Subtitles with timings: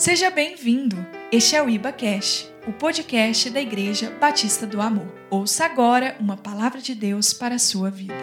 [0.00, 0.96] Seja bem-vindo.
[1.30, 5.06] Este é o Iba Cash, o podcast da Igreja Batista do Amor.
[5.30, 8.14] Ouça agora uma palavra de Deus para a sua vida.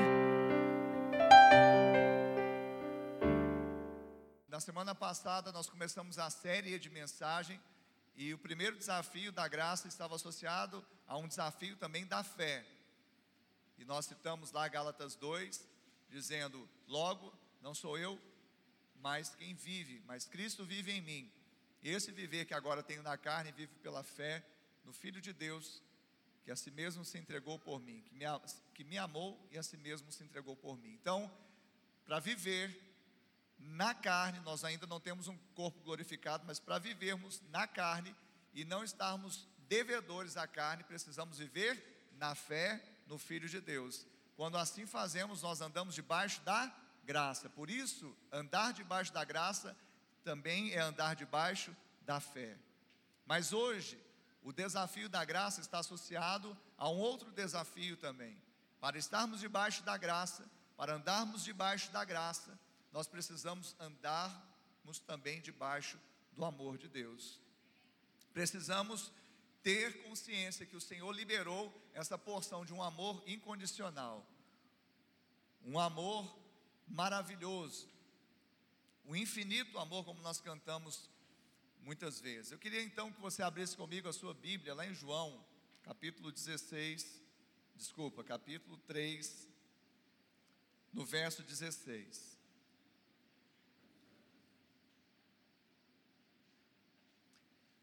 [4.50, 7.62] Na semana passada nós começamos a série de mensagem
[8.16, 12.66] e o primeiro desafio da graça estava associado a um desafio também da fé.
[13.78, 15.64] E nós citamos lá Gálatas 2,
[16.10, 17.32] dizendo: Logo,
[17.62, 18.20] não sou eu,
[18.96, 21.37] mas quem vive, mas Cristo vive em mim.
[21.88, 24.46] Esse viver que agora tenho na carne vive pela fé
[24.84, 25.82] no Filho de Deus,
[26.44, 28.26] que a si mesmo se entregou por mim, que me,
[28.74, 30.92] que me amou e a si mesmo se entregou por mim.
[30.94, 31.32] Então,
[32.06, 32.78] para viver
[33.58, 38.14] na carne, nós ainda não temos um corpo glorificado, mas para vivermos na carne
[38.54, 44.06] e não estarmos devedores à carne, precisamos viver na fé no Filho de Deus.
[44.36, 46.70] Quando assim fazemos, nós andamos debaixo da
[47.06, 47.50] graça.
[47.50, 49.74] Por isso, andar debaixo da graça
[50.28, 52.58] também é andar debaixo da fé.
[53.26, 53.98] Mas hoje,
[54.44, 58.38] o desafio da graça está associado a um outro desafio também.
[58.82, 60.44] Para estarmos debaixo da graça,
[60.76, 62.60] para andarmos debaixo da graça,
[62.92, 65.98] nós precisamos andarmos também debaixo
[66.34, 67.40] do amor de Deus.
[68.34, 69.10] Precisamos
[69.64, 74.30] ter consciência que o Senhor liberou essa porção de um amor incondicional,
[75.64, 76.38] um amor
[76.86, 77.88] maravilhoso,
[79.08, 81.10] o infinito amor, como nós cantamos
[81.80, 82.52] muitas vezes.
[82.52, 85.44] Eu queria então que você abrisse comigo a sua Bíblia, lá em João,
[85.82, 87.22] capítulo 16,
[87.74, 89.48] desculpa, capítulo 3,
[90.92, 92.38] no verso 16.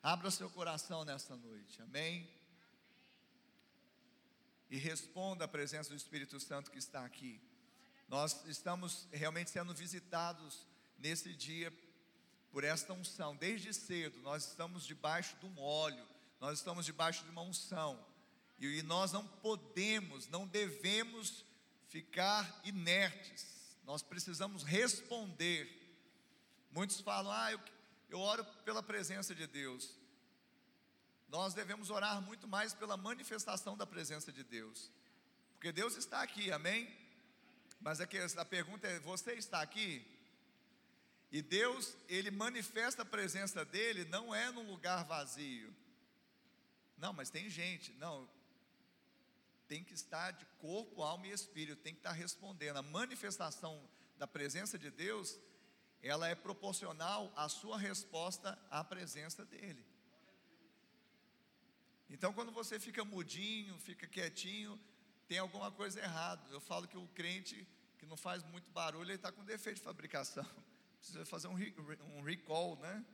[0.03, 2.29] Abra seu coração nesta noite, amém?
[4.69, 7.41] E responda à presença do Espírito Santo que está aqui.
[8.09, 10.67] Nós estamos realmente sendo visitados
[10.99, 11.73] nesse dia
[12.51, 13.37] por esta unção.
[13.37, 16.07] Desde cedo nós estamos debaixo de um óleo,
[16.41, 18.05] nós estamos debaixo de uma unção.
[18.59, 21.45] E, nós não podemos, não devemos
[21.89, 23.77] ficar inertes.
[23.85, 25.69] Nós precisamos responder.
[26.71, 27.61] Muitos falam: "Ah, eu,
[28.09, 29.99] eu oro pela presença de Deus".
[31.29, 34.91] Nós devemos orar muito mais pela manifestação da presença de Deus.
[35.55, 36.89] Porque Deus está aqui, amém?
[37.81, 40.07] Mas aqui, a pergunta é: você está aqui?
[41.35, 45.75] E Deus, ele manifesta a presença dele, não é num lugar vazio.
[46.97, 48.31] Não, mas tem gente, não.
[49.67, 52.77] Tem que estar de corpo, alma e espírito, tem que estar respondendo.
[52.77, 53.83] A manifestação
[54.17, 55.37] da presença de Deus,
[56.01, 59.85] ela é proporcional à sua resposta à presença dele.
[62.09, 64.79] Então, quando você fica mudinho, fica quietinho,
[65.27, 66.49] tem alguma coisa errada.
[66.53, 67.67] Eu falo que o crente
[67.99, 70.47] que não faz muito barulho, ele está com defeito de fabricação
[71.05, 71.57] precisa fazer um,
[72.17, 73.05] um recall, né?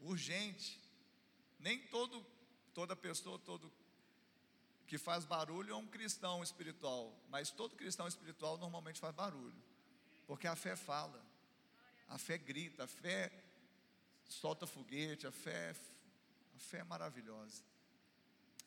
[0.00, 0.80] Urgente.
[1.58, 2.24] Nem todo,
[2.72, 3.70] toda pessoa, todo
[4.86, 9.56] que faz barulho é um cristão espiritual, mas todo cristão espiritual normalmente faz barulho,
[10.26, 11.24] porque a fé fala,
[12.06, 13.32] a fé grita, a fé
[14.28, 15.74] solta foguete, a fé,
[16.54, 17.62] a fé é maravilhosa.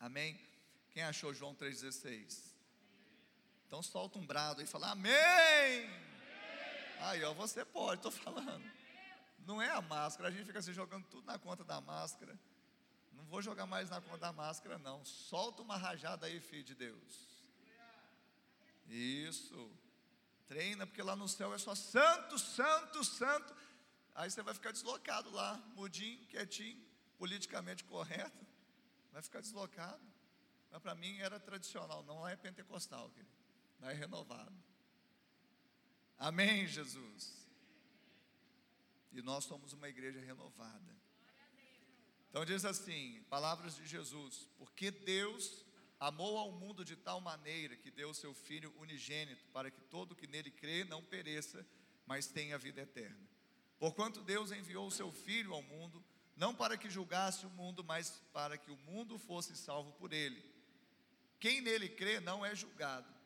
[0.00, 0.38] Amém?
[0.90, 2.36] Quem achou João 3,16?
[3.66, 6.17] Então solta um brado e fala, Amém!
[7.00, 8.64] Aí, ó, você pode, estou falando.
[9.46, 12.38] Não é a máscara, a gente fica se jogando tudo na conta da máscara.
[13.12, 15.04] Não vou jogar mais na conta da máscara, não.
[15.04, 17.28] Solta uma rajada aí, filho de Deus.
[18.88, 19.70] Isso.
[20.46, 23.54] Treina, porque lá no céu é só santo, santo, santo.
[24.14, 26.82] Aí você vai ficar deslocado lá, mudinho, quietinho,
[27.18, 28.46] politicamente correto.
[29.12, 30.02] Vai ficar deslocado.
[30.70, 33.30] Mas para mim era tradicional, não é pentecostal, querido.
[33.80, 34.67] Não é renovado.
[36.18, 37.46] Amém, Jesus.
[39.12, 40.96] E nós somos uma igreja renovada.
[42.28, 45.64] Então diz assim, palavras de Jesus, porque Deus
[45.98, 50.14] amou ao mundo de tal maneira que deu o seu filho unigênito para que todo
[50.14, 51.66] que nele crê não pereça,
[52.06, 53.28] mas tenha vida eterna.
[53.78, 56.04] Porquanto Deus enviou o seu filho ao mundo
[56.36, 60.40] não para que julgasse o mundo, mas para que o mundo fosse salvo por ele.
[61.40, 63.17] Quem nele crê não é julgado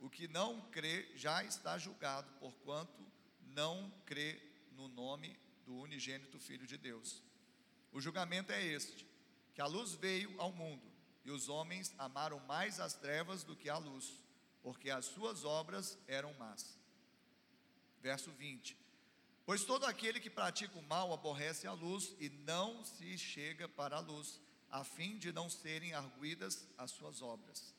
[0.00, 3.06] o que não crê já está julgado, porquanto
[3.42, 4.40] não crê
[4.72, 7.22] no nome do unigênito Filho de Deus.
[7.92, 9.06] O julgamento é este:
[9.54, 10.90] que a luz veio ao mundo,
[11.24, 14.24] e os homens amaram mais as trevas do que a luz,
[14.62, 16.78] porque as suas obras eram más.
[18.00, 18.76] Verso 20:
[19.44, 23.96] Pois todo aquele que pratica o mal aborrece a luz e não se chega para
[23.96, 27.74] a luz, a fim de não serem arguidas as suas obras.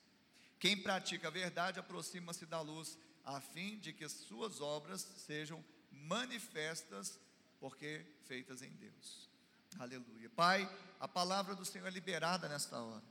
[0.61, 7.19] Quem pratica a verdade aproxima-se da luz, a fim de que suas obras sejam manifestas,
[7.59, 9.27] porque feitas em Deus.
[9.79, 10.29] Aleluia.
[10.29, 13.03] Pai, a palavra do Senhor é liberada nesta hora.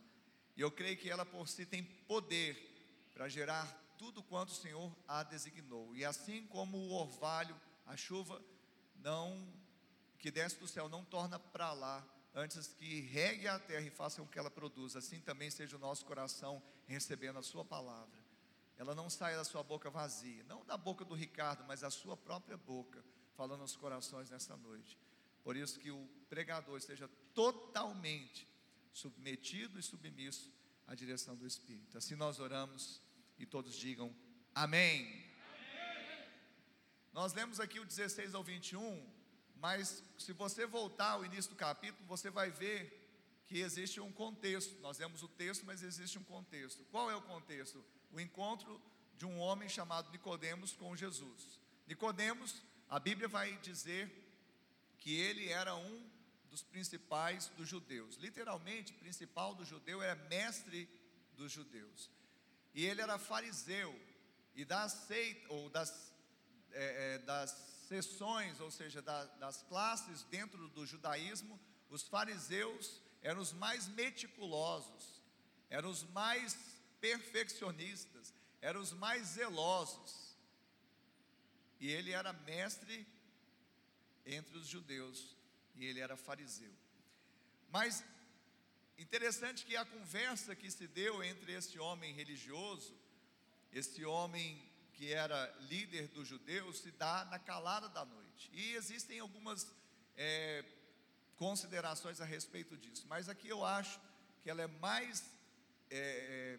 [0.56, 3.66] E eu creio que ela por si tem poder para gerar
[3.98, 5.96] tudo quanto o Senhor a designou.
[5.96, 8.40] E assim como o orvalho, a chuva,
[8.94, 9.52] não
[10.20, 14.20] que desce do céu não torna para lá antes que regue a terra e faça
[14.20, 18.18] com que ela produza, assim também seja o nosso coração recebendo a sua palavra.
[18.76, 22.16] Ela não sai da sua boca vazia, não da boca do Ricardo, mas da sua
[22.16, 23.04] própria boca,
[23.36, 24.98] falando aos corações nesta noite.
[25.42, 28.48] Por isso que o pregador esteja totalmente
[28.92, 30.52] submetido e submisso
[30.86, 31.96] à direção do Espírito.
[31.96, 33.00] Assim nós oramos
[33.38, 34.14] e todos digam
[34.54, 35.02] amém.
[35.04, 36.28] amém.
[37.12, 39.19] Nós lemos aqui o 16 ao 21,
[39.60, 42.98] mas se você voltar ao início do capítulo, você vai ver
[43.46, 44.80] que existe um contexto.
[44.80, 46.82] Nós lemos o texto, mas existe um contexto.
[46.90, 47.84] Qual é o contexto?
[48.10, 48.80] O encontro
[49.18, 51.60] de um homem chamado Nicodemos com Jesus.
[51.86, 54.10] Nicodemos, a Bíblia vai dizer
[54.98, 56.10] que ele era um
[56.48, 58.16] dos principais dos judeus.
[58.16, 60.88] Literalmente, principal do judeu é mestre
[61.36, 62.10] dos judeus.
[62.74, 63.94] E ele era fariseu.
[64.54, 66.12] E das seita, ou das,
[66.72, 71.58] é, é, das sessões, ou seja, da, das classes dentro do judaísmo,
[71.88, 75.20] os fariseus eram os mais meticulosos,
[75.68, 76.56] eram os mais
[77.00, 80.36] perfeccionistas, eram os mais zelosos.
[81.80, 83.04] E ele era mestre
[84.24, 85.36] entre os judeus
[85.74, 86.72] e ele era fariseu.
[87.70, 88.04] Mas
[88.96, 92.94] interessante que a conversa que se deu entre esse homem religioso,
[93.72, 94.69] esse homem
[95.00, 98.50] que era líder dos judeus, se dá na calada da noite.
[98.52, 99.66] E existem algumas
[100.14, 100.62] é,
[101.36, 103.98] considerações a respeito disso, mas aqui eu acho
[104.42, 105.24] que ela é mais
[105.88, 106.58] é,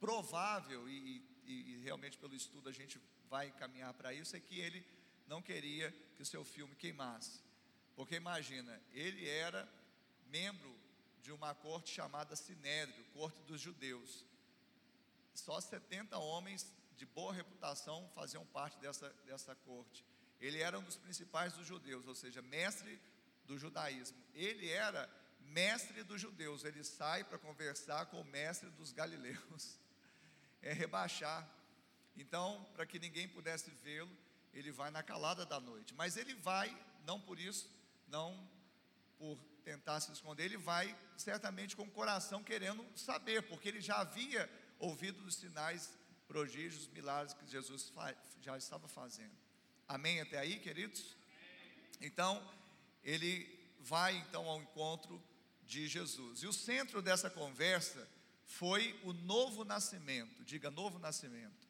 [0.00, 2.98] provável, e, e, e realmente pelo estudo a gente
[3.28, 4.82] vai caminhar para isso, é que ele
[5.26, 7.38] não queria que o seu filme queimasse.
[7.94, 9.70] Porque imagina, ele era
[10.28, 10.74] membro
[11.20, 14.24] de uma corte chamada Sinédrio, corte dos judeus.
[15.34, 20.04] Só 70 homens de boa reputação faziam parte dessa, dessa corte.
[20.40, 23.00] Ele era um dos principais dos judeus, ou seja, mestre
[23.46, 24.16] do judaísmo.
[24.34, 25.08] Ele era
[25.40, 29.78] mestre dos judeus, ele sai para conversar com o mestre dos galileus.
[30.66, 31.46] É rebaixar.
[32.16, 34.10] Então, para que ninguém pudesse vê-lo,
[34.54, 35.92] ele vai na calada da noite.
[35.92, 36.74] Mas ele vai,
[37.04, 37.68] não por isso,
[38.08, 38.48] não
[39.18, 43.96] por tentar se esconder, ele vai certamente com o coração querendo saber, porque ele já
[43.96, 44.48] havia
[44.78, 45.92] ouvido os sinais,
[46.26, 47.92] prodígios, milagres que Jesus
[48.40, 49.32] já estava fazendo.
[49.86, 51.16] Amém até aí, queridos?
[52.00, 52.42] Então,
[53.02, 53.48] ele
[53.80, 55.22] vai então ao encontro
[55.66, 56.42] de Jesus.
[56.42, 58.08] E o centro dessa conversa
[58.46, 60.44] foi o novo nascimento.
[60.44, 61.64] Diga novo nascimento.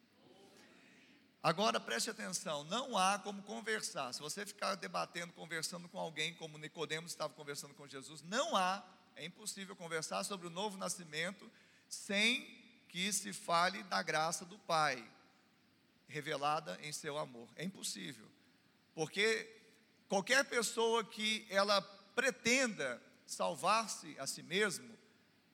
[1.43, 4.15] Agora preste atenção, não há como conversar.
[4.15, 8.83] Se você ficar debatendo, conversando com alguém, como Nicodemos estava conversando com Jesus, não há,
[9.15, 11.51] é impossível conversar sobre o novo nascimento
[11.87, 12.64] sem
[12.95, 15.05] que se fale da graça do Pai
[16.07, 17.49] revelada em seu amor.
[17.57, 18.31] É impossível.
[18.95, 19.53] Porque
[20.09, 21.83] qualquer pessoa que ela
[22.15, 24.97] pretenda salvar-se a si mesmo,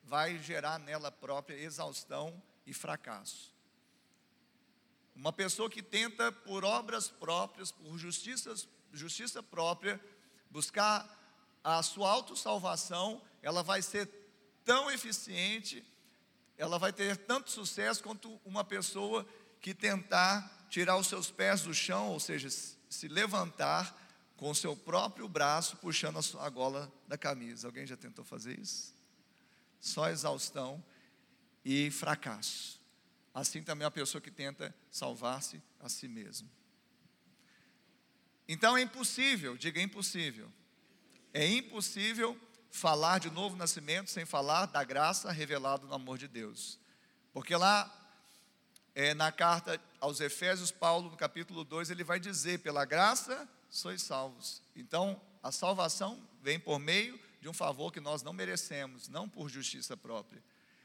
[0.05, 3.55] vai gerar nela própria exaustão e fracasso.
[5.17, 8.55] Uma pessoa que tenta, por obras próprias, por justiça,
[8.93, 9.99] justiça própria,
[10.51, 11.09] buscar
[11.65, 14.11] a sua autossalvação, ela vai ser
[14.63, 15.83] tão eficiente,
[16.61, 19.27] ela vai ter tanto sucesso quanto uma pessoa
[19.61, 23.97] que tentar tirar os seus pés do chão, ou seja, se levantar
[24.37, 27.69] com o seu próprio braço puxando a, sua, gola da camisa.
[27.69, 28.95] Alguém já tentou fazer isso?
[29.81, 30.83] Só exaustão
[31.65, 32.81] e fracasso
[33.35, 36.51] assim também a pessoa que tenta salvar-se a si mesmo.
[38.49, 40.51] Então é impossível, diga impossível.
[41.33, 42.39] É impossível
[42.71, 46.79] falar de novo nascimento sem falar da graça revelada no amor de Deus.
[47.33, 47.91] Porque lá
[48.95, 54.03] é, na carta aos Efésios, Paulo, no capítulo 2, ele vai dizer: pela graça sois
[54.03, 54.63] salvos.
[54.75, 59.49] Então, a salvação vem por meio de um favor que nós não merecemos, não por
[59.49, 60.43] justiça própria.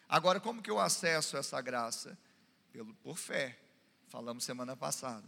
[0.08, 2.18] Agora, como que eu acesso essa graça?
[2.76, 3.58] pelo, por fé.
[4.10, 5.24] Falamos semana passada.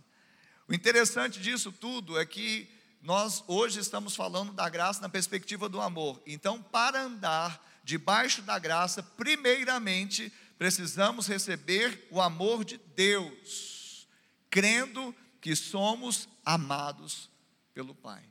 [0.67, 2.69] O interessante disso tudo é que
[3.01, 6.21] nós hoje estamos falando da graça na perspectiva do amor.
[6.25, 14.07] Então, para andar debaixo da graça, primeiramente precisamos receber o amor de Deus,
[14.49, 17.29] crendo que somos amados
[17.73, 18.23] pelo Pai.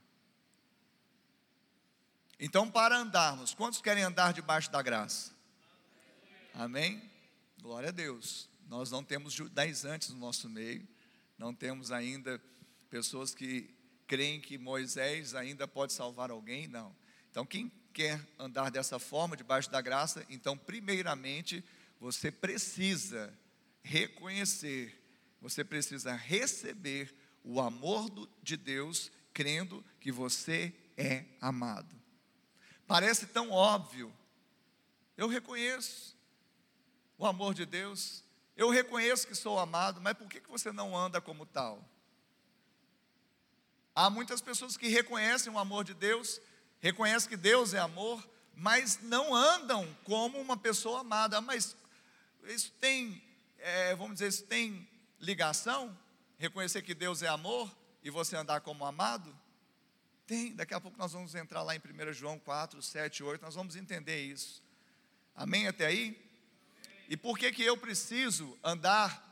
[2.39, 5.33] Então, para andarmos, quantos querem andar debaixo da graça?
[6.53, 7.03] Amém?
[7.63, 8.49] Glória a Deus.
[8.69, 10.87] Nós não temos judaizantes no nosso meio,
[11.39, 12.41] não temos ainda
[12.91, 13.76] pessoas que
[14.07, 16.69] creem que Moisés ainda pode salvar alguém?
[16.69, 16.95] Não.
[17.31, 21.65] Então, quem quer andar dessa forma, debaixo da graça, então, primeiramente,
[21.99, 23.33] você precisa
[23.83, 25.03] reconhecer,
[25.41, 28.11] você precisa receber o amor
[28.43, 31.95] de Deus, crendo que você é amado.
[32.87, 34.13] Parece tão óbvio,
[35.17, 36.17] eu reconheço
[37.19, 38.23] o amor de Deus,
[38.57, 41.83] eu reconheço que sou amado, mas por que você não anda como tal?
[43.99, 46.39] Há muitas pessoas que reconhecem o amor de Deus,
[46.81, 48.23] reconhecem que Deus é amor,
[48.55, 51.41] mas não andam como uma pessoa amada.
[51.41, 51.75] Mas
[52.45, 53.23] isso tem,
[53.57, 54.87] é, vamos dizer, isso tem
[55.19, 55.99] ligação?
[56.37, 57.75] Reconhecer que Deus é amor
[58.05, 59.35] e você andar como amado?
[60.27, 63.55] Tem, daqui a pouco nós vamos entrar lá em 1 João 4, 7, 8, nós
[63.55, 64.63] vamos entender isso.
[65.35, 66.23] Amém até aí?
[67.09, 69.25] E por que que eu preciso andar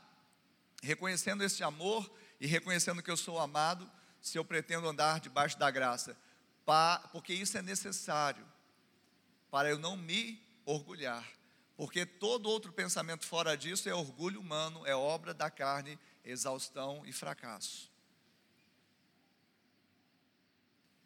[0.81, 3.87] reconhecendo esse amor e reconhecendo que eu sou amado,
[4.25, 6.17] se eu pretendo andar debaixo da graça?
[7.11, 8.43] Porque isso é necessário
[9.51, 11.23] para eu não me orgulhar.
[11.77, 17.13] Porque todo outro pensamento fora disso é orgulho humano, é obra da carne, exaustão e
[17.13, 17.91] fracasso.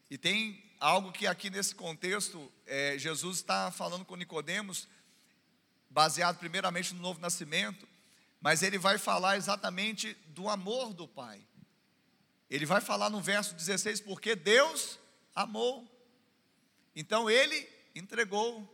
[0.09, 4.87] E tem algo que aqui nesse contexto, é, Jesus está falando com Nicodemos,
[5.89, 7.85] baseado primeiramente no novo nascimento,
[8.39, 11.45] mas ele vai falar exatamente do amor do Pai.
[12.49, 14.99] Ele vai falar no verso 16, porque Deus
[15.35, 15.87] amou.
[16.95, 18.67] Então ele entregou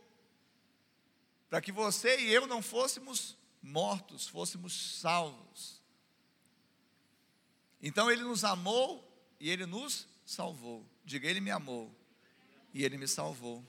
[1.48, 5.80] para que você e eu não fôssemos mortos, fôssemos salvos.
[7.82, 9.06] Então ele nos amou
[9.38, 10.84] e ele nos salvou.
[11.04, 11.94] Diga, ele me amou
[12.72, 13.64] e ele me salvou.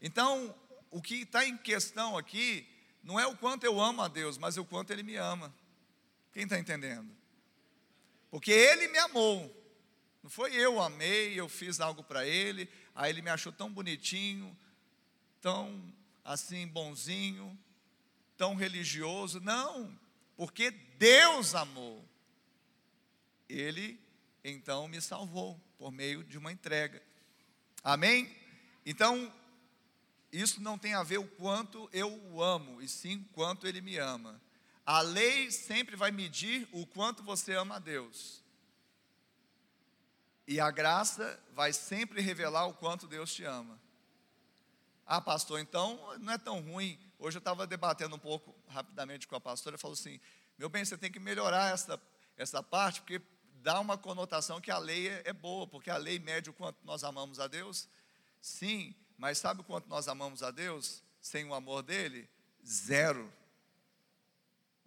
[0.00, 0.54] Então,
[0.90, 2.66] o que está em questão aqui
[3.02, 5.54] não é o quanto eu amo a Deus, mas o quanto Ele me ama.
[6.32, 7.10] Quem está entendendo?
[8.30, 9.54] Porque Ele me amou.
[10.22, 14.56] Não foi eu amei, eu fiz algo para Ele, aí Ele me achou tão bonitinho,
[15.40, 15.92] tão
[16.24, 17.58] assim bonzinho,
[18.36, 19.40] tão religioso.
[19.40, 19.98] Não,
[20.36, 22.04] porque Deus amou.
[23.48, 23.98] Ele
[24.44, 27.02] então me salvou por meio de uma entrega.
[27.82, 28.34] Amém?
[28.84, 29.32] Então,
[30.32, 33.96] isso não tem a ver o quanto eu o amo, e sim quanto ele me
[33.98, 34.40] ama.
[34.88, 38.42] A lei sempre vai medir o quanto você ama a Deus.
[40.46, 43.78] E a graça vai sempre revelar o quanto Deus te ama.
[45.04, 46.98] Ah, pastor, então não é tão ruim.
[47.18, 50.18] Hoje eu estava debatendo um pouco rapidamente com a pastora falou assim:
[50.56, 52.00] meu bem, você tem que melhorar essa,
[52.38, 53.20] essa parte, porque
[53.56, 56.78] dá uma conotação que a lei é, é boa, porque a lei mede o quanto
[56.82, 57.86] nós amamos a Deus.
[58.40, 62.26] Sim, mas sabe o quanto nós amamos a Deus sem o amor dele?
[62.66, 63.30] Zero.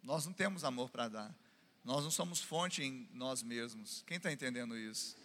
[0.03, 1.35] Nós não temos amor para dar.
[1.83, 4.03] Nós não somos fonte em nós mesmos.
[4.05, 5.17] Quem está entendendo isso?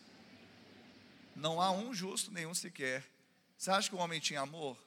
[1.35, 3.05] Não há um justo nenhum sequer.
[3.57, 4.79] Você acha que o homem tinha amor?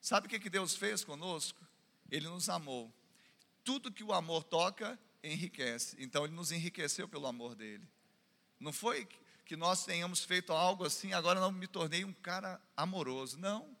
[0.00, 1.58] Sabe o que Deus fez conosco?
[2.10, 2.92] Ele nos amou.
[3.64, 5.96] Tudo que o amor toca, enriquece.
[5.98, 7.88] Então, Ele nos enriqueceu pelo amor dele.
[8.60, 9.08] Não foi
[9.44, 13.38] que nós tenhamos feito algo assim, agora não me tornei um cara amoroso.
[13.38, 13.74] Não.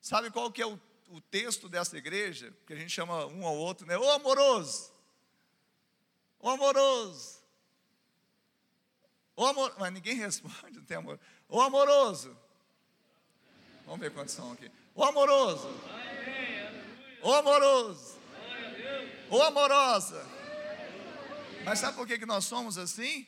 [0.00, 2.52] Sabe qual que é o, o texto dessa igreja?
[2.66, 3.96] Que a gente chama um ao outro, né?
[3.96, 4.92] Ô amoroso!
[6.38, 7.38] Ô amoroso!
[9.36, 9.74] Ô amor...
[9.78, 11.18] Mas ninguém responde, não tem amor.
[11.48, 12.36] Ô amoroso!
[13.84, 14.70] Vamos ver quantos são aqui.
[14.94, 15.68] Ô amoroso!
[17.22, 18.18] Ô amoroso!
[19.30, 20.26] Ô amorosa!
[21.64, 23.26] Mas sabe por que, que nós somos assim?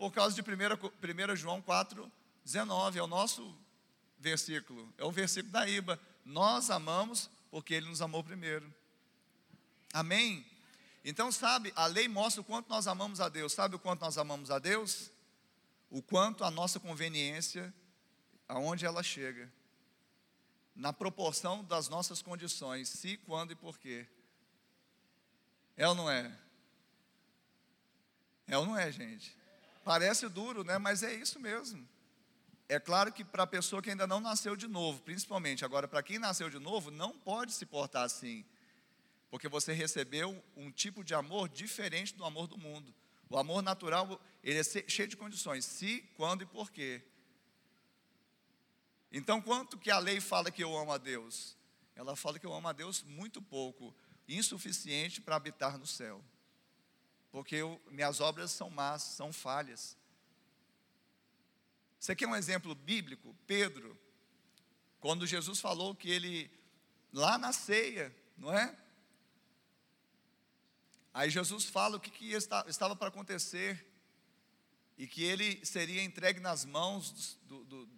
[0.00, 2.10] por causa de 1, 1 João 4,
[2.42, 3.54] 19, é o nosso
[4.18, 6.00] versículo, é o versículo da Iba.
[6.30, 8.72] Nós amamos porque Ele nos amou primeiro.
[9.92, 10.46] Amém?
[11.04, 13.52] Então, sabe, a lei mostra o quanto nós amamos a Deus.
[13.52, 15.10] Sabe o quanto nós amamos a Deus?
[15.90, 17.74] O quanto a nossa conveniência,
[18.46, 19.50] aonde ela chega.
[20.76, 24.06] Na proporção das nossas condições, se, quando e porquê.
[25.76, 26.32] É ou não é?
[28.46, 29.36] É ou não é, gente?
[29.82, 30.78] Parece duro, né?
[30.78, 31.88] Mas é isso mesmo.
[32.70, 36.04] É claro que para a pessoa que ainda não nasceu de novo, principalmente, agora para
[36.04, 38.44] quem nasceu de novo, não pode se portar assim.
[39.28, 42.94] Porque você recebeu um tipo de amor diferente do amor do mundo.
[43.28, 47.02] O amor natural, ele é cheio de condições, se, quando e porquê.
[49.10, 51.56] Então, quanto que a lei fala que eu amo a Deus?
[51.96, 53.92] Ela fala que eu amo a Deus muito pouco,
[54.28, 56.24] insuficiente para habitar no céu
[57.30, 59.96] porque eu, minhas obras são más, são falhas.
[62.00, 63.36] Você quer um exemplo bíblico?
[63.46, 63.94] Pedro,
[65.00, 66.50] quando Jesus falou que ele,
[67.12, 68.74] lá na ceia, não é?
[71.12, 73.86] Aí Jesus fala o que, que estava para acontecer.
[74.96, 77.88] e que ele seria entregue nas mãos do, do,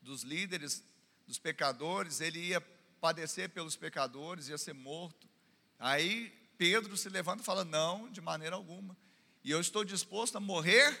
[0.00, 0.84] dos líderes,
[1.26, 2.60] dos pecadores, ele ia
[3.00, 5.28] padecer pelos pecadores, ia ser morto.
[5.76, 8.96] Aí Pedro se levanta e fala: Não, de maneira alguma.
[9.42, 11.00] E eu estou disposto a morrer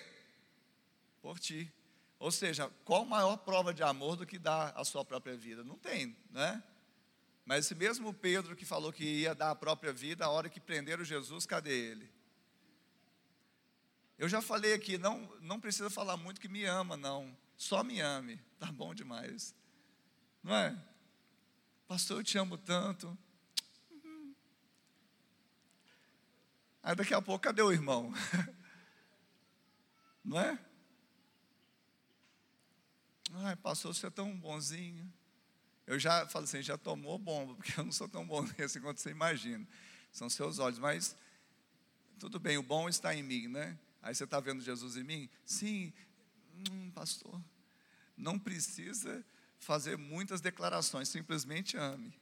[1.20, 1.72] por ti.
[2.20, 5.64] Ou seja, qual maior prova de amor do que dar a sua própria vida?
[5.64, 6.62] Não tem, né?
[7.46, 10.60] Mas esse mesmo Pedro que falou que ia dar a própria vida, a hora que
[10.60, 12.12] prenderam Jesus, cadê ele?
[14.18, 17.34] Eu já falei aqui, não, não precisa falar muito que me ama, não.
[17.56, 19.54] Só me ame, tá bom demais.
[20.42, 20.78] Não é?
[21.88, 23.18] Pastor, eu te amo tanto.
[26.82, 28.12] Aí daqui a pouco, cadê o irmão?
[30.24, 30.58] Não é?
[33.32, 35.10] Ai, pastor, você é tão bonzinho.
[35.86, 39.00] Eu já falo assim, já tomou bomba, porque eu não sou tão bom nesse quanto
[39.00, 39.66] você imagina.
[40.12, 41.16] São seus olhos, mas
[42.18, 43.78] tudo bem, o bom está em mim, né?
[44.02, 45.28] Aí você está vendo Jesus em mim?
[45.44, 45.92] Sim,
[46.54, 47.40] hum, pastor.
[48.16, 49.24] Não precisa
[49.58, 52.12] fazer muitas declarações, simplesmente ame.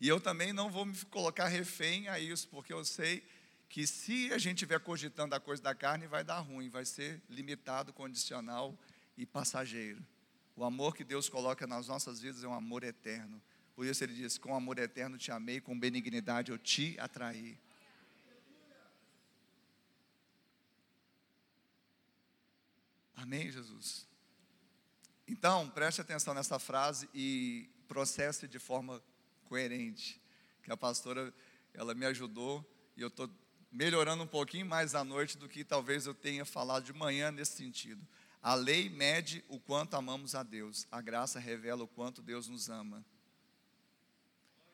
[0.00, 3.26] E eu também não vou me colocar refém a isso, porque eu sei
[3.68, 7.20] que se a gente estiver cogitando a coisa da carne, vai dar ruim, vai ser
[7.28, 8.78] limitado, condicional
[9.18, 10.02] e passageiro.
[10.56, 13.42] O amor que Deus coloca nas nossas vidas é um amor eterno.
[13.74, 17.58] Por isso ele diz: Com amor eterno te amei, com benignidade eu te atraí.
[23.14, 24.06] Amém, Jesus?
[25.26, 29.02] Então, preste atenção nessa frase e processe de forma
[29.44, 30.20] coerente.
[30.62, 31.34] Que a pastora,
[31.74, 32.64] ela me ajudou
[32.96, 33.28] e eu estou
[33.70, 37.56] melhorando um pouquinho mais à noite do que talvez eu tenha falado de manhã nesse
[37.56, 38.00] sentido.
[38.42, 42.68] A lei mede o quanto amamos a Deus, a graça revela o quanto Deus nos
[42.68, 43.04] ama.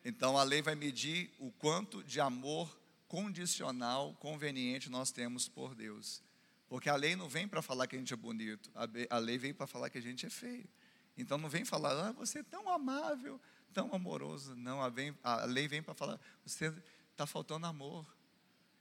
[0.04, 2.78] Então a lei vai medir o quanto de amor
[3.08, 6.22] condicional, conveniente nós temos por Deus.
[6.68, 8.70] Porque a lei não vem para falar que a gente é bonito,
[9.08, 10.68] a lei vem para falar que a gente é feio.
[11.16, 13.40] Então não vem falar, ah, você é tão amável,
[13.72, 14.54] tão amoroso.
[14.56, 16.74] Não, a, vem, a lei vem para falar, você
[17.12, 18.06] está faltando amor.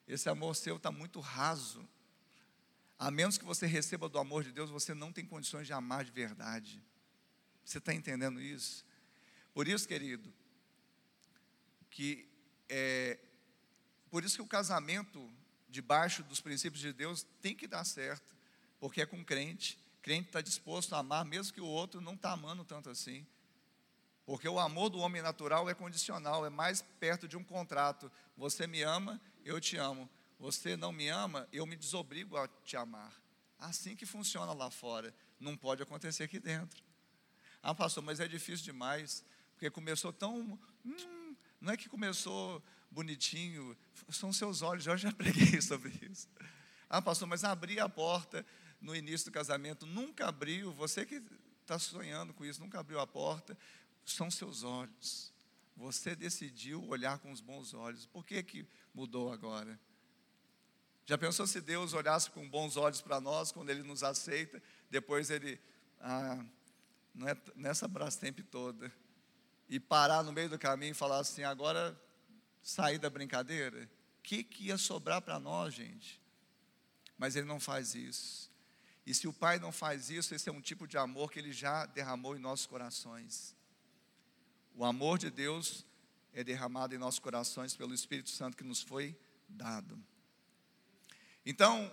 [0.07, 1.87] Esse amor seu está muito raso.
[2.97, 6.05] A menos que você receba do amor de Deus, você não tem condições de amar
[6.05, 6.81] de verdade.
[7.63, 8.85] Você está entendendo isso?
[9.53, 10.33] Por isso, querido,
[11.89, 12.27] que
[12.69, 13.19] é,
[14.09, 15.31] por isso que o casamento
[15.69, 18.35] debaixo dos princípios de Deus tem que dar certo,
[18.79, 19.77] porque é com crente.
[20.01, 23.25] Crente está disposto a amar, mesmo que o outro não está amando tanto assim.
[24.25, 28.11] Porque o amor do homem natural é condicional, é mais perto de um contrato.
[28.37, 30.09] Você me ama, eu te amo.
[30.43, 33.17] Você não me ama, eu me desobrigo a te amar.
[33.57, 35.15] Assim que funciona lá fora.
[35.39, 36.83] Não pode acontecer aqui dentro.
[37.61, 40.59] Ah, pastor, mas é difícil demais, porque começou tão.
[40.85, 43.73] Hum, não é que começou bonitinho,
[44.09, 46.27] são seus olhos, eu já preguei sobre isso.
[46.89, 48.45] Ah, pastor, mas abri a porta
[48.81, 51.23] no início do casamento, nunca abriu, você que
[51.61, 53.57] está sonhando com isso, nunca abriu a porta,
[54.05, 55.31] são seus olhos.
[55.77, 58.05] Você decidiu olhar com os bons olhos.
[58.07, 59.79] Por que, que mudou agora?
[61.05, 65.29] Já pensou se Deus olhasse com bons olhos para nós quando Ele nos aceita, depois
[65.29, 65.59] Ele,
[65.99, 66.43] ah,
[67.13, 68.91] não é nessa Brastemp toda,
[69.67, 71.99] e parar no meio do caminho e falar assim: agora
[72.61, 73.89] sair da brincadeira?
[74.19, 76.21] O que, que ia sobrar para nós, gente?
[77.17, 78.51] Mas ele não faz isso.
[79.05, 81.51] E se o pai não faz isso, esse é um tipo de amor que ele
[81.51, 83.53] já derramou em nossos corações.
[84.75, 85.85] O amor de Deus
[86.33, 89.15] é derramado em nossos corações pelo Espírito Santo que nos foi
[89.47, 90.01] dado.
[91.45, 91.91] Então,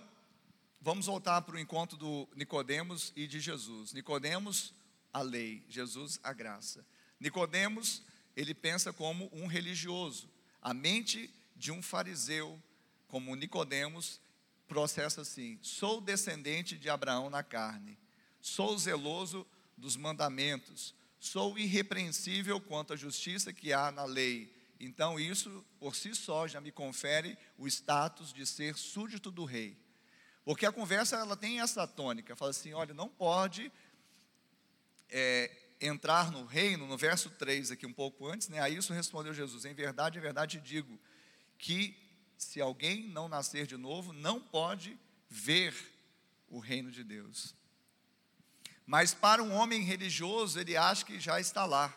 [0.79, 3.91] vamos voltar para o encontro do Nicodemos e de Jesus.
[3.91, 4.73] Nicodemos,
[5.11, 6.85] a lei, Jesus, a graça.
[7.19, 8.01] Nicodemos,
[8.35, 10.29] ele pensa como um religioso.
[10.61, 12.61] A mente de um fariseu,
[13.09, 14.21] como Nicodemos,
[14.69, 17.97] processa assim: sou descendente de Abraão na carne,
[18.39, 24.60] sou zeloso dos mandamentos, sou irrepreensível quanto à justiça que há na lei.
[24.83, 29.77] Então, isso por si só já me confere o status de ser súdito do rei.
[30.43, 33.71] Porque a conversa ela tem essa tônica, fala assim: olha, não pode
[35.07, 38.59] é, entrar no reino, no verso 3 aqui um pouco antes, né?
[38.59, 40.99] A isso respondeu Jesus: Em verdade, em verdade digo
[41.59, 41.95] que
[42.35, 44.97] se alguém não nascer de novo, não pode
[45.29, 45.75] ver
[46.49, 47.53] o reino de Deus.
[48.83, 51.95] Mas para um homem religioso, ele acha que já está lá.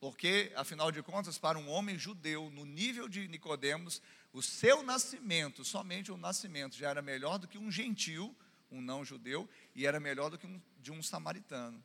[0.00, 4.00] Porque, afinal de contas, para um homem judeu, no nível de Nicodemos,
[4.32, 8.34] o seu nascimento, somente o nascimento, já era melhor do que um gentil,
[8.70, 11.82] um não judeu, e era melhor do que um, de um samaritano.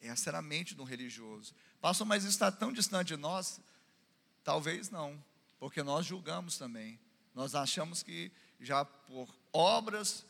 [0.00, 1.54] Essa era a mente do religioso.
[1.80, 3.60] Pastor, mas está tão distante de nós?
[4.42, 5.22] Talvez não,
[5.58, 6.98] porque nós julgamos também.
[7.34, 10.24] Nós achamos que já por obras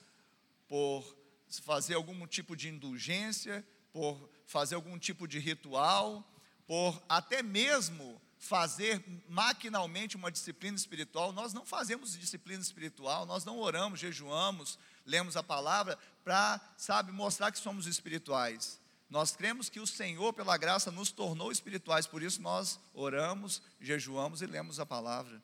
[0.68, 1.16] por
[1.62, 6.24] fazer algum tipo de indulgência, por fazer algum tipo de ritual,
[6.70, 11.32] por até mesmo fazer maquinalmente uma disciplina espiritual.
[11.32, 17.50] Nós não fazemos disciplina espiritual, nós não oramos, jejuamos, lemos a palavra para, sabe, mostrar
[17.50, 18.78] que somos espirituais.
[19.10, 24.40] Nós cremos que o Senhor, pela graça, nos tornou espirituais, por isso nós oramos, jejuamos
[24.40, 25.42] e lemos a palavra.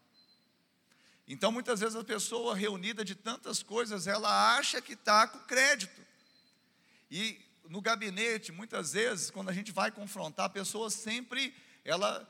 [1.26, 6.00] Então, muitas vezes a pessoa reunida de tantas coisas, ela acha que está com crédito.
[7.10, 12.28] E no gabinete, muitas vezes, quando a gente vai confrontar, a pessoa sempre, ela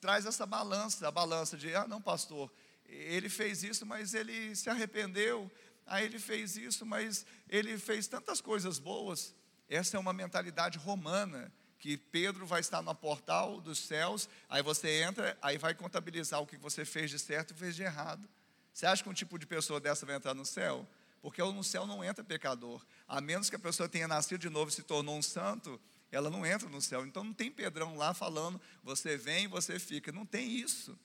[0.00, 2.52] traz essa balança, a balança de, ah, não, pastor,
[2.86, 5.50] ele fez isso, mas ele se arrependeu,
[5.86, 9.34] ah, ele fez isso, mas ele fez tantas coisas boas.
[9.68, 15.02] Essa é uma mentalidade romana, que Pedro vai estar no portal dos céus, aí você
[15.02, 18.28] entra, aí vai contabilizar o que você fez de certo e fez de errado.
[18.72, 20.86] Você acha que um tipo de pessoa dessa vai entrar no céu?
[21.22, 22.84] Porque no céu não entra pecador.
[23.06, 25.80] A menos que a pessoa tenha nascido de novo e se tornou um santo,
[26.10, 27.06] ela não entra no céu.
[27.06, 30.10] Então não tem Pedrão lá falando, você vem, você fica.
[30.10, 30.98] Não tem isso.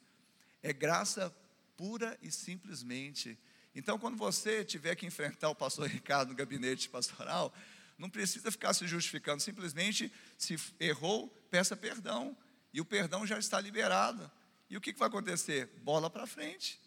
[0.64, 1.34] É graça
[1.78, 3.38] pura e simplesmente.
[3.76, 7.54] Então, quando você tiver que enfrentar o pastor Ricardo no gabinete pastoral,
[7.96, 12.36] não precisa ficar se justificando, simplesmente, se errou, peça perdão.
[12.74, 14.30] E o perdão já está liberado.
[14.68, 15.68] E o que vai acontecer?
[15.84, 16.80] Bola para frente.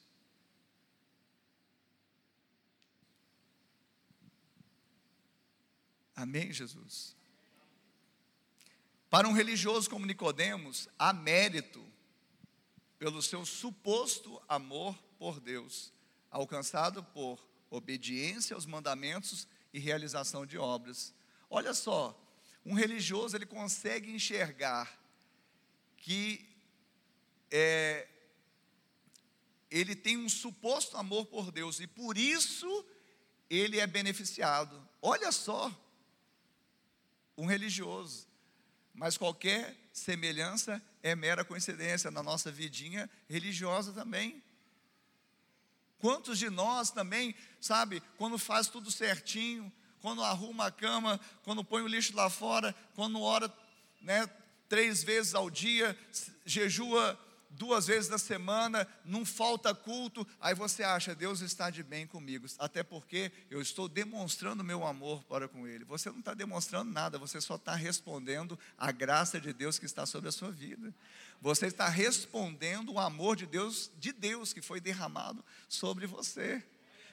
[6.21, 7.17] Amém, Jesus?
[9.09, 11.83] Para um religioso como Nicodemos, há mérito
[12.99, 15.91] pelo seu suposto amor por Deus,
[16.31, 21.15] alcançado por obediência aos mandamentos e realização de obras.
[21.49, 22.15] Olha só,
[22.67, 25.03] um religioso ele consegue enxergar
[25.97, 26.47] que
[27.51, 28.07] é,
[29.71, 32.85] ele tem um suposto amor por Deus e por isso
[33.49, 34.87] ele é beneficiado.
[35.01, 35.75] Olha só,
[37.41, 38.31] um religioso
[39.01, 44.43] mas qualquer semelhança é mera coincidência na nossa vidinha religiosa também.
[45.99, 51.83] Quantos de nós também, sabe, quando faz tudo certinho, quando arruma a cama, quando põe
[51.83, 53.53] o lixo lá fora, quando ora
[54.01, 54.29] né,
[54.69, 55.99] três vezes ao dia,
[56.45, 57.19] jejua
[57.51, 62.47] duas vezes na semana, não falta culto, aí você acha, Deus está de bem comigo,
[62.59, 65.85] até porque eu estou demonstrando meu amor para com Ele.
[65.85, 70.07] Você não está demonstrando nada, você só está respondendo a graça de Deus que está
[70.07, 70.95] sobre a sua vida.
[71.41, 76.63] Você está respondendo o amor de Deus, de Deus que foi derramado sobre você.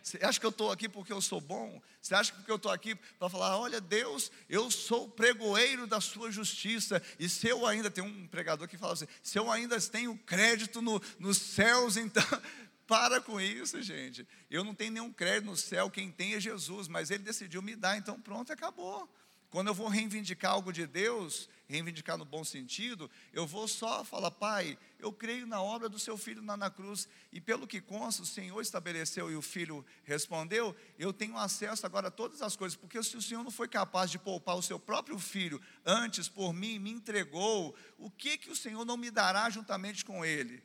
[0.08, 1.82] Você acha que eu estou aqui porque eu sou bom?
[2.02, 6.32] Você acha que eu estou aqui para falar, olha, Deus, eu sou pregoeiro da sua
[6.32, 7.04] justiça.
[7.20, 10.82] E se eu ainda, tem um pregador que fala assim, se eu ainda tenho crédito
[10.82, 12.24] no, nos céus, então.
[12.88, 14.26] Para com isso, gente.
[14.50, 17.76] Eu não tenho nenhum crédito no céu, quem tem é Jesus, mas ele decidiu me
[17.76, 19.14] dar, então pronto, acabou.
[19.50, 24.32] Quando eu vou reivindicar algo de Deus, reivindicar no bom sentido, eu vou só falar,
[24.32, 28.24] Pai, eu creio na obra do seu filho na, na cruz, e pelo que consta,
[28.24, 32.76] o Senhor estabeleceu e o filho respondeu, eu tenho acesso agora a todas as coisas,
[32.76, 36.54] porque se o Senhor não foi capaz de poupar o seu próprio filho, antes por
[36.54, 40.64] mim me entregou, o que que o Senhor não me dará juntamente com ele?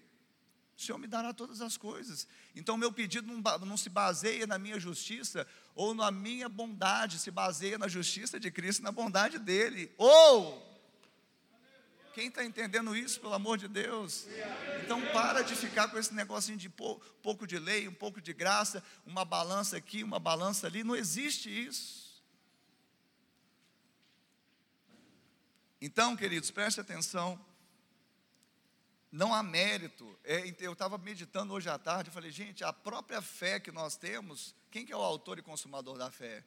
[0.76, 2.26] O Senhor me dará todas as coisas.
[2.56, 7.30] Então, meu pedido não, não, se baseia na minha justiça ou na minha bondade, se
[7.30, 9.92] baseia na justiça de Cristo e na bondade dele.
[9.96, 10.71] Ou,
[12.12, 14.26] quem está entendendo isso, pelo amor de Deus?
[14.84, 18.32] Então, para de ficar com esse negocinho de pou, pouco de lei, um pouco de
[18.32, 20.84] graça, uma balança aqui, uma balança ali.
[20.84, 22.22] Não existe isso.
[25.80, 27.38] Então, queridos, preste atenção
[29.12, 30.18] não há mérito.
[30.24, 33.94] É, eu estava meditando hoje à tarde e falei, gente, a própria fé que nós
[33.94, 36.42] temos, quem que é o autor e consumador da fé?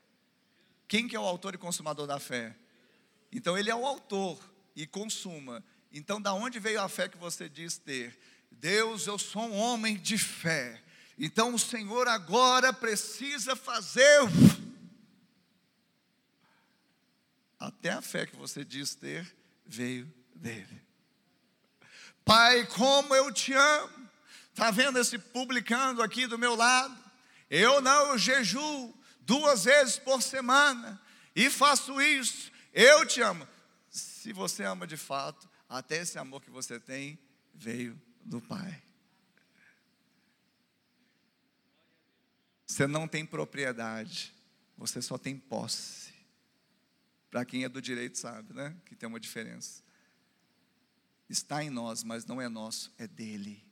[0.88, 2.56] Quem que é o autor e consumador da fé?
[3.32, 4.39] Então ele é o autor
[4.75, 5.63] e consuma.
[5.91, 8.17] Então da onde veio a fé que você diz ter?
[8.51, 10.81] Deus, eu sou um homem de fé.
[11.17, 14.21] Então o Senhor agora precisa fazer
[17.59, 19.25] até a fé que você diz ter
[19.65, 20.81] veio dele.
[22.23, 24.05] Pai, como eu te amo.
[24.51, 26.97] Está vendo esse publicando aqui do meu lado?
[27.49, 31.01] Eu não jejuo duas vezes por semana
[31.35, 32.51] e faço isso.
[32.73, 33.47] Eu te amo.
[34.25, 37.19] Se você ama de fato, até esse amor que você tem
[37.53, 38.81] veio do Pai.
[42.65, 44.33] Você não tem propriedade,
[44.75, 46.11] você só tem posse.
[47.29, 48.75] Para quem é do direito sabe, né?
[48.88, 49.83] Que tem uma diferença
[51.29, 53.63] está em nós, mas não é nosso, é dele.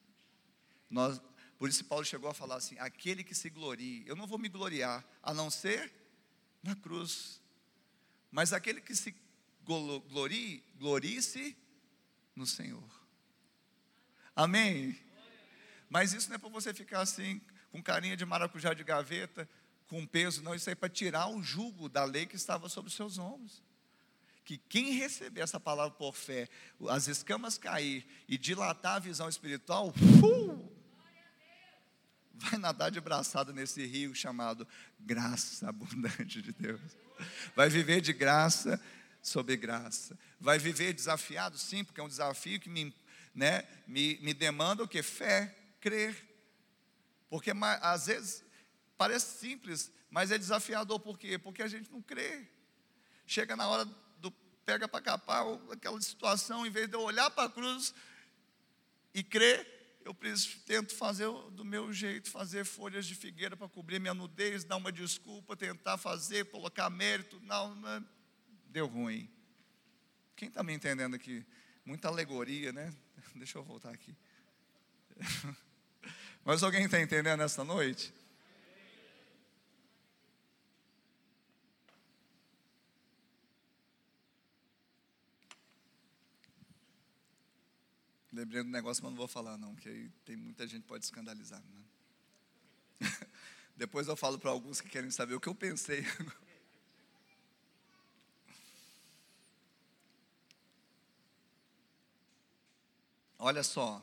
[0.88, 1.20] Nós,
[1.58, 4.50] por isso Paulo chegou a falar assim: aquele que se glorie, eu não vou me
[4.50, 5.92] gloriar, a não ser
[6.62, 7.42] na cruz.
[8.32, 9.16] Mas aquele que se
[9.66, 11.58] glorie, glorie-se
[12.36, 12.84] no Senhor.
[14.36, 14.98] Amém?
[15.90, 17.40] Mas isso não é para você ficar assim,
[17.72, 19.48] com carinha de maracujá de gaveta,
[19.88, 20.56] com peso, não.
[20.56, 23.62] Isso é para tirar o jugo da lei que estava sobre os seus ombros.
[24.44, 26.50] Que quem receber essa palavra por fé,
[26.90, 30.74] as escamas cair e dilatar a visão espiritual, uh,
[32.34, 34.68] vai nadar de braçada nesse rio chamado
[35.00, 36.82] graça abundante de Deus.
[37.56, 38.82] Vai viver de graça
[39.24, 40.20] sobre graça.
[40.40, 42.94] Vai viver desafiado, sim, porque é um desafio que me,
[43.34, 45.02] né, me, me demanda o que?
[45.02, 46.16] Fé, crer.
[47.30, 48.44] Porque às vezes
[48.98, 51.40] parece simples, mas é desafiador por quê?
[51.40, 52.46] Porque a gente não crê.
[53.26, 53.86] Chega na hora
[54.18, 54.30] do
[54.66, 57.96] pega para capar aquela situação, em vez de eu olhar para a cruz
[59.14, 60.14] e crer, eu
[60.66, 64.92] tento fazer do meu jeito, fazer folhas de figueira para cobrir minha nudez, dar uma
[64.92, 67.40] desculpa, tentar fazer, colocar mérito.
[67.42, 68.04] Não, não é,
[68.74, 69.30] deu ruim.
[70.36, 71.46] Quem está me entendendo aqui?
[71.86, 72.92] Muita alegoria, né?
[73.36, 74.16] Deixa eu voltar aqui.
[76.44, 78.12] Mas alguém está entendendo essa noite?
[88.32, 91.06] Lembrei do negócio, mas não vou falar não, que aí tem muita gente que pode
[91.06, 91.62] escandalizar.
[91.62, 93.10] Né?
[93.78, 96.04] Depois eu falo para alguns que querem saber o que eu pensei.
[103.46, 104.02] Olha só.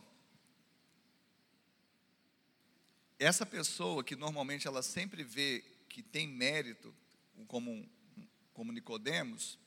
[3.19, 6.95] Essa pessoa que normalmente ela sempre vê que tem mérito,
[7.49, 7.89] como,
[8.53, 9.59] como Nicodemos,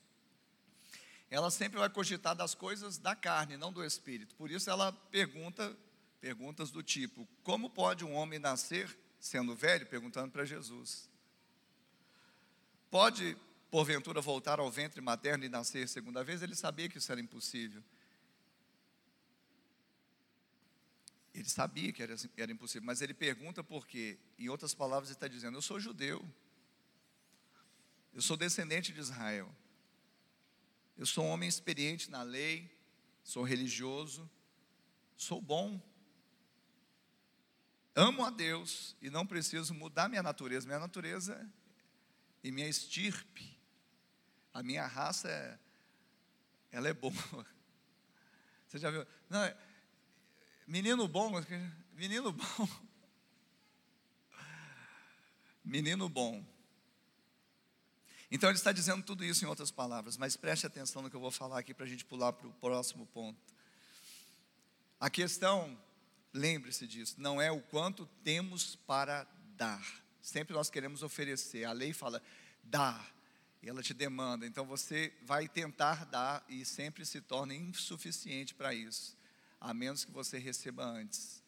[1.28, 4.36] ela sempre vai cogitar das coisas da carne, não do espírito.
[4.36, 5.76] Por isso ela pergunta
[6.20, 9.86] perguntas do tipo: como pode um homem nascer sendo velho?
[9.86, 11.10] Perguntando para Jesus.
[12.92, 13.36] Pode,
[13.72, 16.42] porventura, voltar ao ventre materno e nascer segunda vez?
[16.42, 17.82] Ele sabia que isso era impossível.
[21.34, 25.26] Ele sabia que era, era impossível, mas ele pergunta porque, em outras palavras, ele está
[25.26, 26.24] dizendo: Eu sou judeu,
[28.14, 29.52] eu sou descendente de Israel.
[30.96, 32.70] Eu sou um homem experiente na lei,
[33.24, 34.30] sou religioso,
[35.16, 35.82] sou bom.
[37.96, 40.66] Amo a Deus e não preciso mudar minha natureza.
[40.66, 41.50] Minha natureza
[42.44, 43.58] e minha estirpe,
[44.52, 45.58] a minha raça, é,
[46.70, 47.12] ela é boa.
[48.68, 49.04] Você já viu?
[49.28, 49.40] Não,
[50.66, 51.32] menino bom,
[51.92, 52.68] menino bom.
[55.64, 56.44] Menino bom.
[58.30, 61.20] Então ele está dizendo tudo isso em outras palavras, mas preste atenção no que eu
[61.20, 63.40] vou falar aqui para a gente pular para o próximo ponto.
[65.00, 65.78] A questão,
[66.34, 69.82] lembre-se disso, não é o quanto temos para dar.
[70.20, 71.64] Sempre nós queremos oferecer.
[71.64, 72.22] A lei fala,
[72.62, 73.06] dá,
[73.62, 74.46] e ela te demanda.
[74.46, 79.16] Então você vai tentar dar e sempre se torna insuficiente para isso,
[79.64, 81.42] a menos que você receba antes.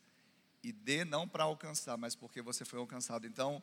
[0.63, 3.27] E dê não para alcançar, mas porque você foi alcançado.
[3.27, 3.63] Então,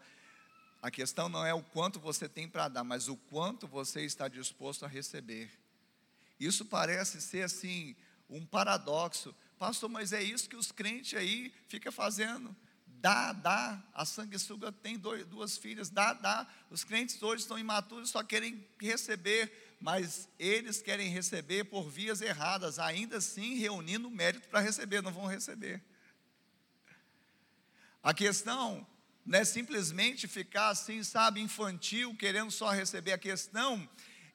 [0.79, 4.27] a questão não é o quanto você tem para dar, mas o quanto você está
[4.27, 5.51] disposto a receber.
[6.39, 7.95] Isso parece ser assim
[8.29, 9.35] um paradoxo.
[9.57, 12.55] Pastor, mas é isso que os crentes aí ficam fazendo.
[12.85, 13.83] Dá, dá.
[13.91, 15.89] A sanguessuga tem dois, duas filhas.
[15.89, 16.47] Dá, dá.
[16.69, 22.79] Os crentes hoje estão imaturos, só querem receber, mas eles querem receber por vias erradas,
[22.79, 25.83] ainda assim reunindo mérito para receber, não vão receber.
[28.01, 28.87] A questão
[29.25, 33.11] não é simplesmente ficar assim, sabe, infantil, querendo só receber.
[33.11, 33.85] A questão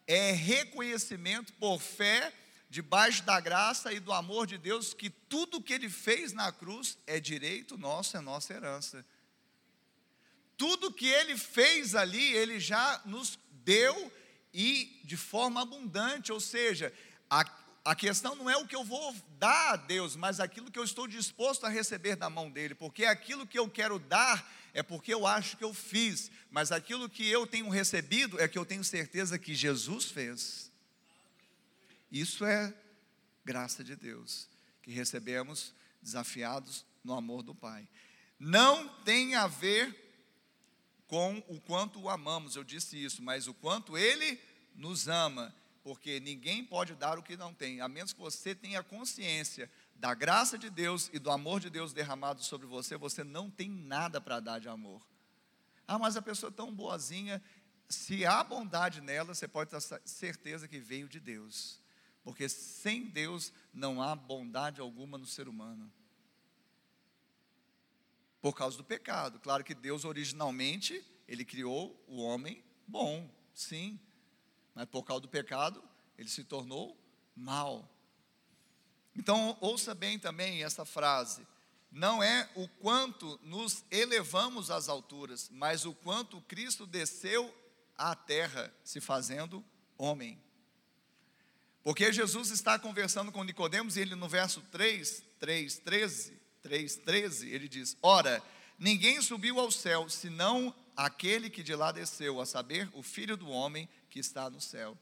[0.06, 2.30] é reconhecimento por fé,
[2.68, 6.98] debaixo da graça e do amor de Deus, que tudo que Ele fez na cruz
[7.06, 9.02] é direito nosso, é nossa herança.
[10.58, 14.12] Tudo que Ele fez ali, Ele já nos deu
[14.52, 16.92] e de forma abundante, ou seja,
[17.30, 17.44] a,
[17.84, 20.84] a questão não é o que eu vou dar a Deus, mas aquilo que eu
[20.84, 25.12] estou disposto a receber da mão dele, porque aquilo que eu quero dar é porque
[25.12, 28.84] eu acho que eu fiz, mas aquilo que eu tenho recebido é que eu tenho
[28.84, 30.70] certeza que Jesus fez.
[32.10, 32.72] Isso é
[33.44, 34.48] graça de Deus,
[34.82, 37.86] que recebemos desafiados no amor do Pai.
[38.38, 40.07] Não tem a ver
[41.08, 44.38] com o quanto o amamos, eu disse isso, mas o quanto Ele
[44.74, 48.82] nos ama, porque ninguém pode dar o que não tem, a menos que você tenha
[48.82, 53.50] consciência da graça de Deus e do amor de Deus derramado sobre você, você não
[53.50, 55.02] tem nada para dar de amor.
[55.86, 57.42] Ah, mas a pessoa é tão boazinha,
[57.88, 61.80] se há bondade nela, você pode ter certeza que veio de Deus.
[62.22, 65.90] Porque sem Deus não há bondade alguma no ser humano.
[68.48, 69.38] Por causa do pecado.
[69.40, 74.00] Claro que Deus originalmente, ele criou o homem bom, sim,
[74.74, 75.84] mas por causa do pecado,
[76.16, 76.98] ele se tornou
[77.36, 77.86] mal.
[79.14, 81.46] Então, ouça bem também essa frase.
[81.92, 87.54] Não é o quanto nos elevamos às alturas, mas o quanto Cristo desceu
[87.98, 89.62] à terra, se fazendo
[89.98, 90.42] homem.
[91.82, 97.48] Porque Jesus está conversando com Nicodemos e ele no verso 3, 3, 13, 3, 13,
[97.50, 98.42] ele diz: Ora,
[98.78, 103.48] ninguém subiu ao céu, senão aquele que de lá desceu, a saber, o Filho do
[103.48, 104.96] homem que está no céu.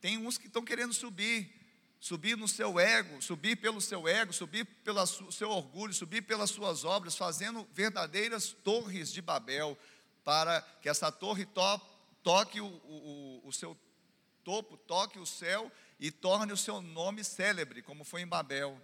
[0.00, 1.52] Tem uns que estão querendo subir,
[1.98, 6.84] subir no seu ego, subir pelo seu ego, subir pelo seu orgulho, subir pelas suas
[6.84, 9.78] obras, fazendo verdadeiras torres de Babel,
[10.24, 11.80] para que essa torre to
[12.22, 13.76] toque o, o, o seu
[14.44, 18.80] topo, toque o céu e torne o seu nome célebre, como foi em Babel.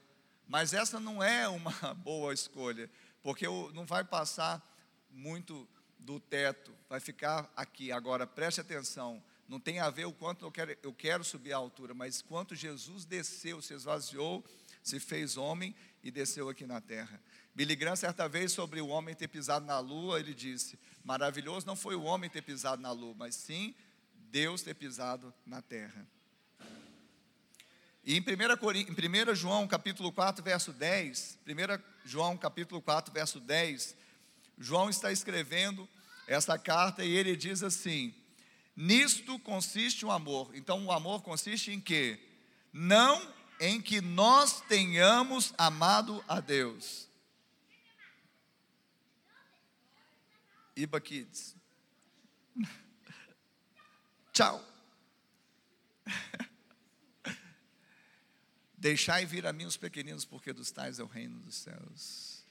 [0.49, 2.91] Mas essa não é uma boa escolha,
[3.23, 4.65] porque não vai passar
[5.11, 7.93] muito do teto, vai ficar aqui.
[7.93, 11.59] Agora, preste atenção, não tem a ver o quanto eu quero, eu quero subir a
[11.59, 14.43] altura, mas quanto Jesus desceu, se esvaziou,
[14.83, 17.21] se fez homem e desceu aqui na terra.
[17.55, 21.77] Billy Graham, certa vez, sobre o homem ter pisado na lua, ele disse: maravilhoso não
[21.77, 23.75] foi o homem ter pisado na lua, mas sim
[24.31, 26.07] Deus ter pisado na terra.
[28.09, 28.25] E em 1,
[28.75, 31.53] em 1 João capítulo 4, verso 10, 1
[32.07, 33.94] João capítulo 4, verso 10,
[34.57, 35.87] João está escrevendo
[36.27, 38.14] essa carta e ele diz assim:
[38.75, 40.51] Nisto consiste o amor.
[40.55, 42.18] Então o amor consiste em quê?
[42.73, 47.07] Não em que nós tenhamos amado a Deus.
[50.75, 51.55] Iba Kids.
[54.33, 54.64] Tchau.
[58.79, 62.45] Deixai vir a mim os pequeninos, porque dos tais é o reino dos céus.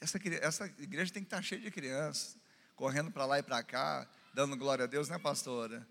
[0.00, 2.38] Essa, essa igreja tem que estar cheia de crianças,
[2.74, 5.86] correndo para lá e para cá, dando glória a Deus, né, pastora?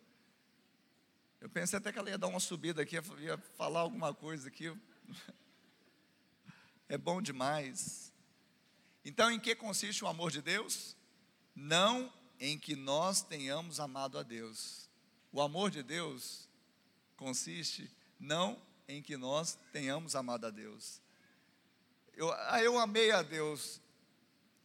[1.40, 4.76] Eu pensei até que ela ia dar uma subida aqui, ia falar alguma coisa aqui.
[6.88, 8.14] É bom demais.
[9.04, 10.96] Então, em que consiste o amor de Deus?
[11.56, 14.88] Não em que nós tenhamos amado a Deus.
[15.32, 16.48] O amor de Deus
[17.18, 21.02] consiste não em que nós tenhamos amado a Deus.
[22.14, 23.82] Eu, ah, eu amei a Deus.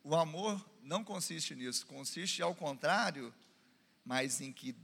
[0.03, 3.35] O amor não consiste nisso, consiste ao contrário,
[4.05, 4.75] mas em que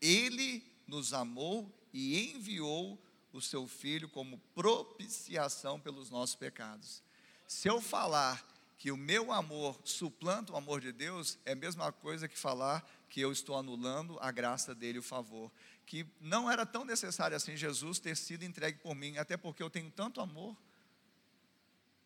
[0.00, 2.98] Ele nos amou e enviou
[3.32, 7.02] o seu Filho como propiciação pelos nossos pecados.
[7.46, 8.44] Se eu falar
[8.78, 12.86] que o meu amor suplanta o amor de Deus, é a mesma coisa que falar
[13.08, 15.50] que eu estou anulando a graça dele, o favor.
[15.86, 19.70] Que não era tão necessário assim Jesus ter sido entregue por mim, até porque eu
[19.70, 20.56] tenho tanto amor.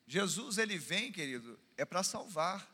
[0.06, 2.68] Jesus, ele vem, querido, é para salvar.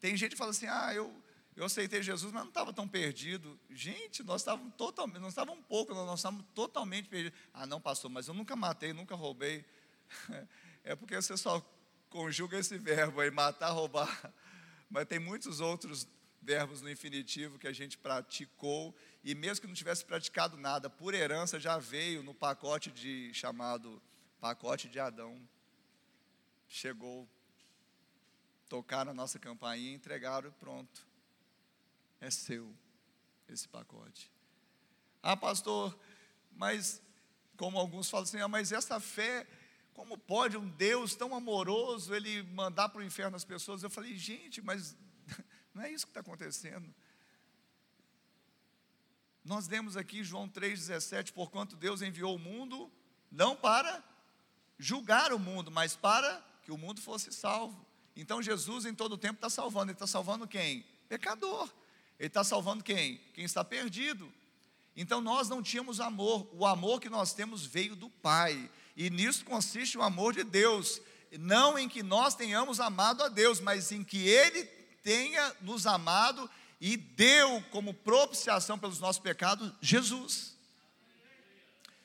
[0.00, 1.12] Tem gente que fala assim: ah, eu,
[1.56, 3.58] eu aceitei Jesus, mas não estava tão perdido.
[3.68, 7.38] Gente, nós estávamos totalmente, não estávamos um pouco, nós estávamos totalmente perdidos.
[7.52, 9.64] Ah, não, pastor, mas eu nunca matei, nunca roubei.
[10.84, 11.60] É porque você só
[12.08, 14.32] conjuga esse verbo aí, matar, roubar.
[14.90, 16.08] Mas tem muitos outros
[16.40, 21.12] verbos no infinitivo que a gente praticou, e mesmo que não tivesse praticado nada, por
[21.12, 24.02] herança já veio no pacote de chamado
[24.40, 25.38] pacote de Adão.
[26.66, 27.28] Chegou,
[28.68, 31.06] tocaram a nossa campainha, entregaram, pronto.
[32.20, 32.74] É seu
[33.48, 34.30] esse pacote.
[35.22, 35.98] Ah, pastor,
[36.52, 37.02] mas
[37.56, 39.46] como alguns falam assim, ah, mas essa fé,
[39.98, 43.82] como pode um Deus tão amoroso ele mandar para o inferno as pessoas?
[43.82, 44.96] Eu falei, gente, mas
[45.74, 46.94] não é isso que está acontecendo.
[49.44, 52.88] Nós lemos aqui João 3,17, porquanto Deus enviou o mundo,
[53.28, 54.04] não para
[54.78, 57.84] julgar o mundo, mas para que o mundo fosse salvo.
[58.14, 59.90] Então Jesus em todo o tempo está salvando.
[59.90, 60.86] Ele está salvando quem?
[61.08, 61.68] Pecador.
[62.20, 63.20] Ele está salvando quem?
[63.34, 64.32] Quem está perdido.
[64.94, 66.48] Então nós não tínhamos amor.
[66.52, 68.70] O amor que nós temos veio do Pai.
[68.98, 71.00] E nisso consiste o amor de Deus.
[71.38, 74.64] Não em que nós tenhamos amado a Deus, mas em que Ele
[75.04, 80.58] tenha nos amado e deu como propiciação pelos nossos pecados Jesus.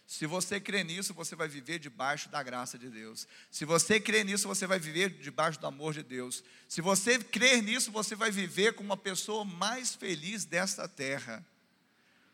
[0.06, 3.28] Se você crê nisso, você vai viver debaixo da graça de Deus.
[3.50, 6.44] Se você crê nisso, você vai viver debaixo do amor de Deus.
[6.70, 11.44] Se você crer nisso, você vai viver como uma pessoa mais feliz desta terra.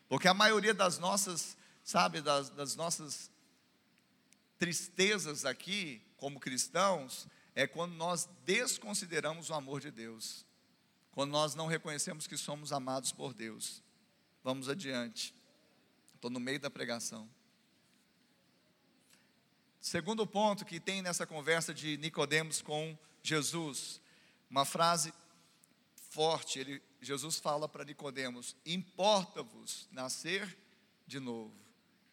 [0.06, 3.30] Porque a maioria das nossas, sabe, das, das nossas
[4.60, 10.46] tristezas aqui, como cristãos, é quando nós desconsideramos o amor de Deus
[11.12, 13.82] quando nós não reconhecemos que somos amados por Deus.
[14.42, 15.34] Vamos adiante.
[16.14, 17.28] Estou no meio da pregação.
[19.80, 24.00] Segundo ponto que tem nessa conversa de Nicodemos com Jesus,
[24.48, 25.12] uma frase
[26.10, 30.56] forte, ele Jesus fala para Nicodemos: "Importa-vos nascer
[31.06, 31.54] de novo".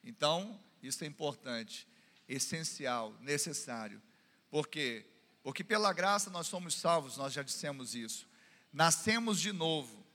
[0.04, 1.86] Então, isso é importante,
[2.28, 4.01] essencial, necessário.
[4.49, 5.05] Por quê?
[5.43, 8.28] Porque pela graça nós somos salvos, nós já dissemos isso.
[8.73, 10.05] Nascemos de novo.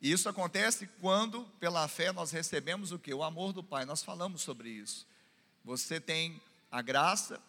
[0.00, 3.14] E isso acontece quando, pela fé, nós recebemos o que?
[3.14, 3.84] O amor do Pai.
[3.84, 5.06] Nós falamos sobre isso.
[5.64, 6.40] Você tem
[6.70, 7.40] a graça,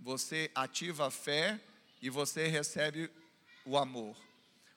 [0.00, 1.60] você ativa a fé
[2.00, 3.10] e você recebe
[3.64, 4.16] o amor.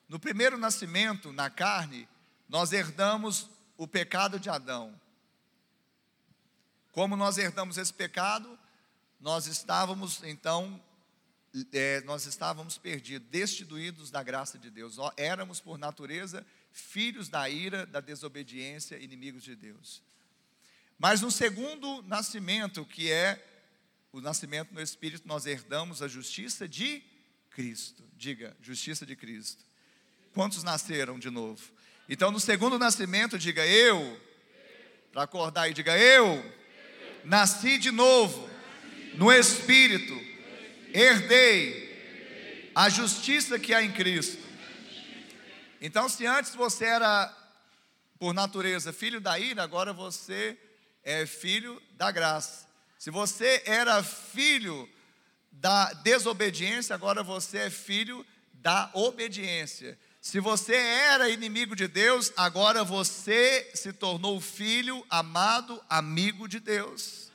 [0.08, 2.08] No primeiro nascimento, na carne,
[2.48, 4.98] nós herdamos o pecado de Adão.
[6.96, 8.58] Como nós herdamos esse pecado,
[9.20, 10.82] nós estávamos então,
[11.70, 14.96] é, nós estávamos perdidos, destituídos da graça de Deus.
[15.14, 16.42] Éramos por natureza
[16.72, 20.02] filhos da ira, da desobediência, inimigos de Deus.
[20.98, 23.46] Mas no segundo nascimento, que é
[24.10, 27.02] o nascimento no Espírito, nós herdamos a justiça de
[27.50, 28.02] Cristo.
[28.16, 29.62] Diga, justiça de Cristo.
[30.32, 31.62] Quantos nasceram de novo?
[32.08, 34.18] Então, no segundo nascimento, diga eu.
[35.12, 36.56] Para acordar aí, diga eu.
[37.26, 38.48] Nasci de novo
[39.14, 40.14] no Espírito.
[40.94, 44.46] Herdei a justiça que há em Cristo.
[45.80, 47.34] Então, se antes você era,
[48.16, 50.56] por natureza, filho da ira, agora você
[51.02, 52.68] é filho da graça.
[52.96, 54.88] Se você era filho
[55.50, 58.24] da desobediência, agora você é filho
[58.54, 59.98] da obediência.
[60.26, 67.30] Se você era inimigo de Deus, agora você se tornou filho, amado, amigo de Deus.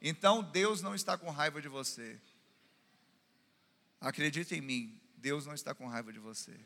[0.00, 2.18] Então Deus não está com raiva de você.
[4.00, 6.58] Acredite em mim, Deus não está com raiva de você.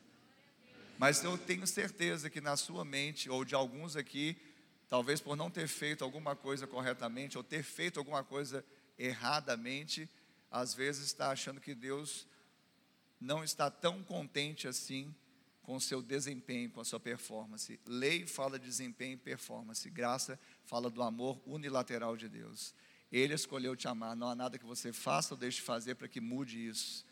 [0.96, 4.40] Mas eu tenho certeza que na sua mente, ou de alguns aqui,
[4.88, 8.64] talvez por não ter feito alguma coisa corretamente, ou ter feito alguma coisa
[8.96, 10.08] erradamente,
[10.52, 12.28] às vezes está achando que Deus
[13.20, 15.14] não está tão contente assim
[15.62, 17.80] com o seu desempenho, com a sua performance.
[17.86, 22.72] Lei fala de desempenho e performance, graça fala do amor unilateral de Deus.
[23.10, 26.08] Ele escolheu te amar, não há nada que você faça ou deixe de fazer para
[26.08, 27.04] que mude isso.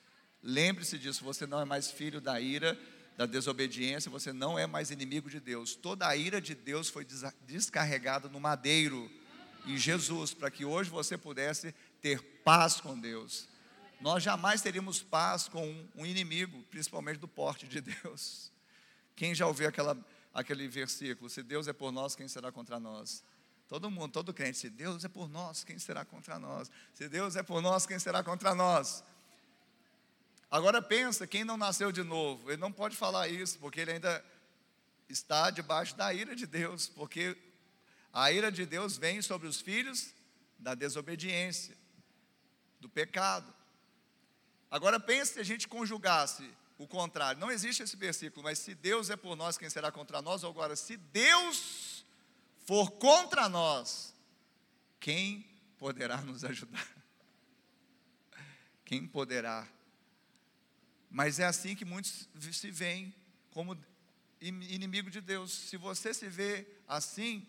[0.43, 2.79] Lembre-se disso, você não é mais filho da ira,
[3.17, 5.75] da desobediência, você não é mais inimigo de Deus.
[5.75, 7.07] Toda a ira de Deus foi
[7.47, 9.11] descarregada no madeiro
[9.67, 13.49] em Jesus, para que hoje você pudesse ter paz com Deus.
[14.05, 18.53] Nós jamais teríamos paz com um inimigo, principalmente do porte de Deus.
[19.17, 19.97] Quem já ouviu aquela,
[20.35, 21.31] aquele versículo?
[21.31, 23.25] Se Deus é por nós, quem será contra nós?
[23.67, 26.71] Todo mundo, todo crente, se Deus é por nós, quem será contra nós?
[26.93, 29.03] Se Deus é por nós, quem será contra nós?
[30.51, 34.23] Agora pensa, quem não nasceu de novo, ele não pode falar isso, porque ele ainda
[35.09, 37.39] está debaixo da ira de Deus, porque
[38.13, 40.13] a ira de Deus vem sobre os filhos
[40.59, 41.75] da desobediência,
[42.79, 43.64] do pecado.
[44.75, 47.41] Agora pense se a gente conjugasse o contrário.
[47.41, 50.43] Não existe esse versículo, mas se Deus é por nós, quem será contra nós?
[50.43, 52.05] Ou agora, se Deus
[52.67, 54.15] for contra nós,
[54.99, 55.47] quem
[55.79, 56.89] poderá nos ajudar?
[58.85, 59.69] Quem poderá
[61.15, 63.15] mas é assim que muitos se veem
[63.53, 63.79] como
[64.41, 65.53] inimigo de Deus.
[65.53, 67.47] Se você se vê assim,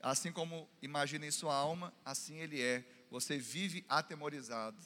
[0.00, 2.84] assim como imagina em sua alma, assim ele é.
[3.10, 4.80] Você vive atemorizado,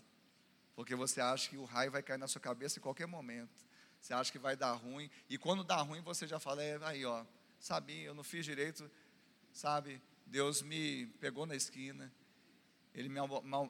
[0.76, 3.66] porque você acha que o raio vai cair na sua cabeça em qualquer momento.
[4.00, 7.04] Você acha que vai dar ruim, e quando dá ruim você já fala, é, aí
[7.04, 7.24] ó,
[7.58, 8.88] sabia, eu não fiz direito,
[9.52, 10.00] sabe?
[10.26, 12.12] Deus me pegou na esquina,
[12.94, 13.18] Ele me,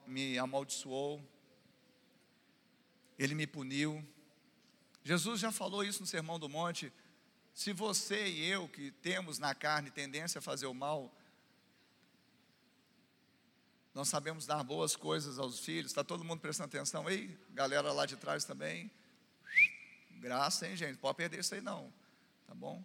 [0.07, 1.23] me amaldiçoou,
[3.19, 4.05] Ele me puniu,
[5.07, 6.93] Jesus já falou isso no Sermão do Monte.
[7.55, 11.17] Se você e eu, que temos na carne tendência a fazer o mal,
[13.97, 17.09] nós sabemos dar boas coisas aos filhos, está todo mundo prestando atenção?
[17.09, 18.91] Ei, galera lá de trás também.
[20.21, 20.99] Graça, hein, gente?
[20.99, 21.91] Pode perder isso aí não,
[22.47, 22.85] tá bom?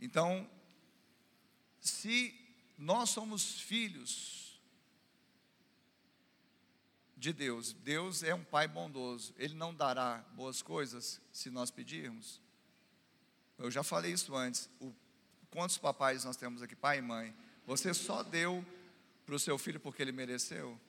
[0.00, 0.48] Então,
[1.82, 2.34] se
[2.78, 4.58] nós somos filhos
[7.14, 7.74] de Deus.
[7.74, 9.34] Deus é um Pai bondoso.
[9.36, 12.40] Ele não dará boas coisas se nós pedirmos.
[13.58, 14.70] Eu já falei isso antes.
[14.80, 14.94] O,
[15.50, 17.36] quantos papais nós temos aqui, pai e mãe?
[17.66, 18.64] Você só deu
[19.28, 20.80] para o seu filho porque ele mereceu?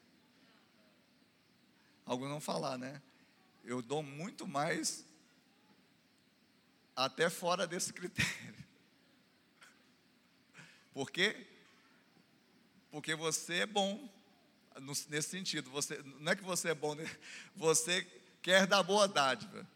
[2.06, 3.02] Alguns não falar, né?
[3.66, 5.06] Eu dou muito mais
[6.96, 8.56] até fora desse critério.
[10.94, 11.46] Por quê?
[12.90, 14.10] Porque você é bom
[15.10, 15.70] nesse sentido.
[15.72, 17.04] Você, não é que você é bom, né?
[17.58, 18.08] você
[18.42, 19.68] quer dar boa dádiva.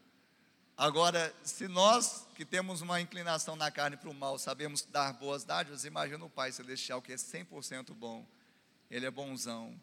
[0.74, 5.44] Agora, se nós que temos uma inclinação na carne para o mal sabemos dar boas
[5.44, 8.26] dádivas, imagina o Pai Celestial que é 100% bom.
[8.94, 9.74] Ele é bonzão,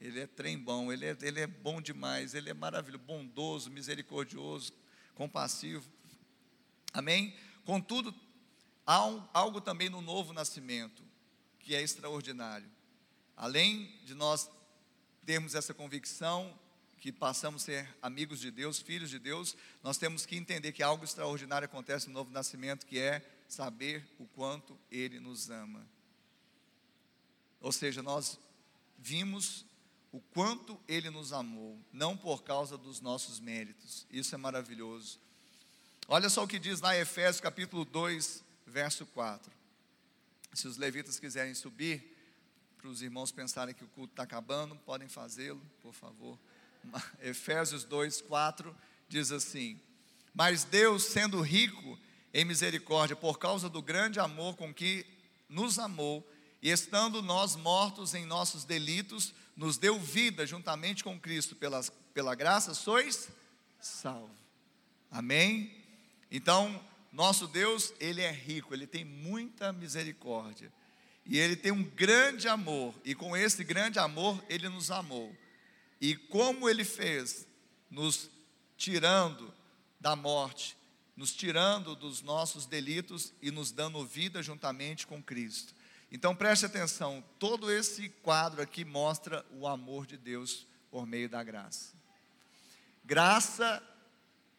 [0.00, 4.72] ele é trem bom, ele é, ele é bom demais, ele é maravilhoso, bondoso, misericordioso,
[5.14, 5.88] compassivo.
[6.92, 7.36] Amém?
[7.64, 8.12] Contudo,
[8.84, 11.04] há um, algo também no novo nascimento
[11.60, 12.68] que é extraordinário.
[13.36, 14.50] Além de nós
[15.24, 16.58] termos essa convicção
[16.98, 20.82] que passamos a ser amigos de Deus, filhos de Deus, nós temos que entender que
[20.82, 25.86] algo extraordinário acontece no novo nascimento, que é saber o quanto Ele nos ama.
[27.60, 28.38] Ou seja, nós
[28.98, 29.64] vimos
[30.10, 34.06] o quanto Ele nos amou, não por causa dos nossos méritos.
[34.10, 35.18] Isso é maravilhoso.
[36.08, 39.52] Olha só o que diz lá em Efésios capítulo 2, verso 4.
[40.54, 42.16] Se os levitas quiserem subir,
[42.78, 46.38] para os irmãos pensarem que o culto está acabando, podem fazê-lo, por favor.
[47.20, 48.74] Efésios 2, 4
[49.08, 49.78] diz assim:
[50.32, 51.98] Mas Deus, sendo rico
[52.32, 55.04] em misericórdia, por causa do grande amor com que
[55.48, 56.26] nos amou,
[56.60, 61.82] e estando nós mortos em nossos delitos, nos deu vida juntamente com Cristo, pela,
[62.12, 63.28] pela graça sois
[63.80, 64.36] salvos.
[65.10, 65.72] Amém?
[66.30, 66.80] Então,
[67.12, 70.72] nosso Deus, Ele é rico, Ele tem muita misericórdia.
[71.24, 75.34] E Ele tem um grande amor, e com esse grande amor, Ele nos amou.
[76.00, 77.46] E como Ele fez,
[77.90, 78.30] nos
[78.76, 79.52] tirando
[80.00, 80.76] da morte,
[81.16, 85.74] nos tirando dos nossos delitos e nos dando vida juntamente com Cristo.
[86.10, 91.42] Então preste atenção, todo esse quadro aqui mostra o amor de Deus por meio da
[91.42, 91.94] graça.
[93.04, 93.82] Graça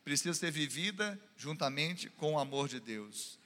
[0.03, 3.39] precisa ser vivida juntamente com o amor de Deus.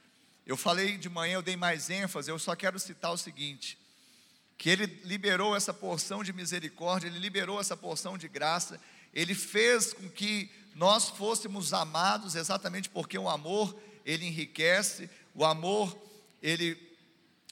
[0.45, 3.77] Eu falei de manhã, eu dei mais ênfase, eu só quero citar o seguinte:
[4.57, 8.79] que Ele liberou essa porção de misericórdia, Ele liberou essa porção de graça,
[9.13, 15.97] Ele fez com que nós fôssemos amados exatamente porque o amor, Ele enriquece, o amor,
[16.41, 16.92] Ele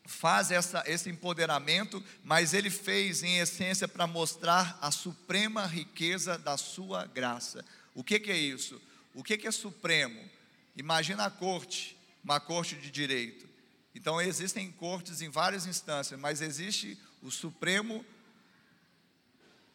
[0.05, 6.57] faz essa, esse empoderamento, mas Ele fez em essência para mostrar a suprema riqueza da
[6.57, 7.63] Sua graça.
[7.93, 8.81] O que, que é isso?
[9.13, 10.21] O que, que é supremo?
[10.75, 13.47] Imagina a corte, uma corte de direito.
[13.93, 18.05] Então existem cortes em várias instâncias, mas existe o Supremo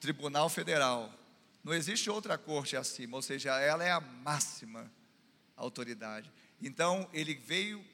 [0.01, 1.13] Tribunal Federal.
[1.63, 4.91] Não existe outra corte acima, ou seja, ela é a máxima
[5.57, 6.31] autoridade.
[6.63, 7.85] Então ele veio,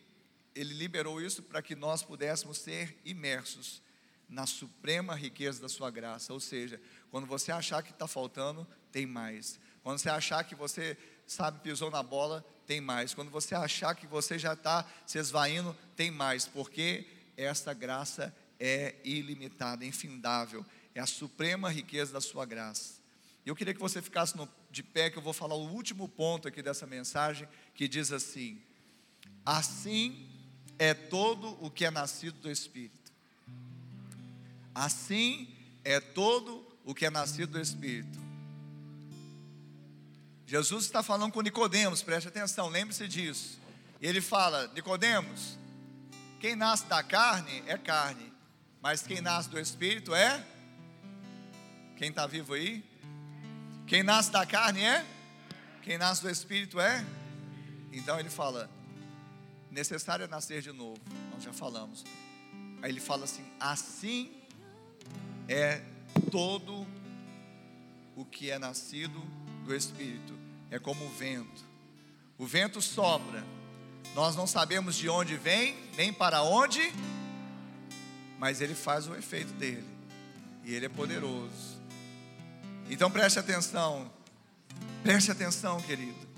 [0.55, 3.82] ele liberou isso para que nós pudéssemos ser imersos
[4.28, 6.32] na suprema riqueza da sua graça.
[6.32, 6.80] Ou seja,
[7.11, 9.59] quando você achar que está faltando, tem mais.
[9.82, 10.96] Quando você achar que você
[11.26, 13.14] sabe, pisou na bola, tem mais.
[13.14, 18.94] Quando você achar que você já está se esvaindo, tem mais, porque esta graça é
[19.05, 23.00] ilimitada, infindável, é a suprema riqueza da sua graça.
[23.44, 26.46] Eu queria que você ficasse no, de pé, que eu vou falar o último ponto
[26.46, 28.62] aqui dessa mensagem, que diz assim:
[29.44, 30.28] Assim
[30.79, 33.12] é todo o que é nascido do Espírito.
[34.75, 35.49] Assim
[35.85, 38.18] é todo o que é nascido do Espírito.
[40.47, 43.59] Jesus está falando com Nicodemos, preste atenção, lembre-se disso.
[44.01, 45.57] Ele fala: Nicodemos,
[46.41, 48.33] quem nasce da carne é carne,
[48.81, 50.45] mas quem nasce do Espírito é.
[51.97, 52.85] Quem está vivo aí?
[53.87, 55.07] Quem nasce da carne é?
[55.83, 57.05] Quem nasce do Espírito é?
[57.93, 58.68] Então ele fala:
[59.73, 61.01] necessário é nascer de novo.
[61.33, 62.05] Nós já falamos.
[62.81, 64.33] Aí ele fala assim: assim
[65.49, 65.83] é
[66.31, 66.87] todo
[68.14, 69.20] o que é nascido
[69.64, 71.62] do Espírito é como o vento.
[72.39, 73.45] O vento sopra,
[74.14, 76.93] nós não sabemos de onde vem, nem para onde,
[78.39, 79.87] mas ele faz o efeito dele,
[80.64, 81.79] e ele é poderoso.
[82.89, 84.11] Então preste atenção,
[85.03, 86.32] preste atenção, querido.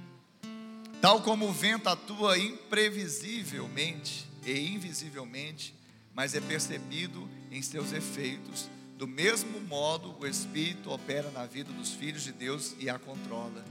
[1.05, 5.74] Tal como o vento atua imprevisivelmente e invisivelmente,
[6.14, 11.90] mas é percebido em seus efeitos, do mesmo modo o Espírito opera na vida dos
[11.90, 13.62] filhos de Deus e a controla.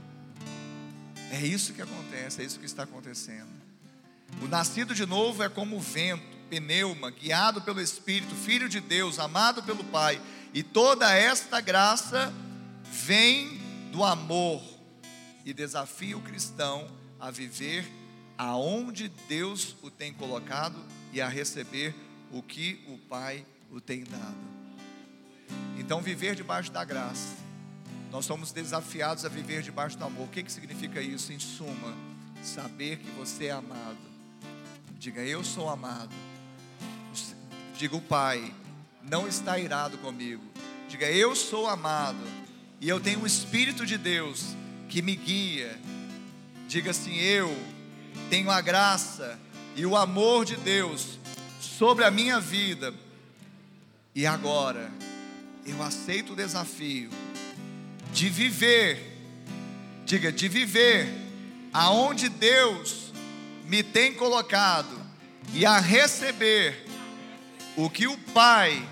[1.32, 3.50] É isso que acontece, é isso que está acontecendo.
[4.40, 9.18] O nascido de novo é como o vento, pneuma, guiado pelo Espírito, filho de Deus,
[9.18, 10.22] amado pelo Pai.
[10.52, 12.32] E toda esta graça
[12.84, 13.60] vem
[13.90, 14.62] do amor
[15.44, 17.86] e desafia o cristão a viver
[18.36, 20.76] aonde Deus o tem colocado
[21.12, 21.94] e a receber
[22.32, 24.54] o que o Pai o tem dado.
[25.78, 27.44] Então, viver debaixo da graça
[28.14, 30.26] nós somos desafiados a viver debaixo do amor.
[30.26, 31.32] O que, que significa isso?
[31.32, 31.92] Em suma,
[32.44, 33.98] saber que você é amado.
[35.00, 36.14] Diga, eu sou amado.
[37.76, 38.54] Diga, o Pai
[39.02, 40.44] não está irado comigo.
[40.88, 42.24] Diga, eu sou amado.
[42.80, 44.54] E eu tenho o Espírito de Deus
[44.88, 45.76] que me guia.
[46.68, 47.56] Diga assim, eu
[48.30, 49.38] tenho a graça
[49.76, 51.18] e o amor de Deus
[51.60, 52.94] sobre a minha vida.
[54.14, 54.90] E agora,
[55.66, 57.10] eu aceito o desafio
[58.12, 59.18] de viver,
[60.04, 61.12] diga, de viver
[61.72, 63.12] aonde Deus
[63.66, 64.96] me tem colocado
[65.52, 66.86] e a receber
[67.76, 68.86] o que o Pai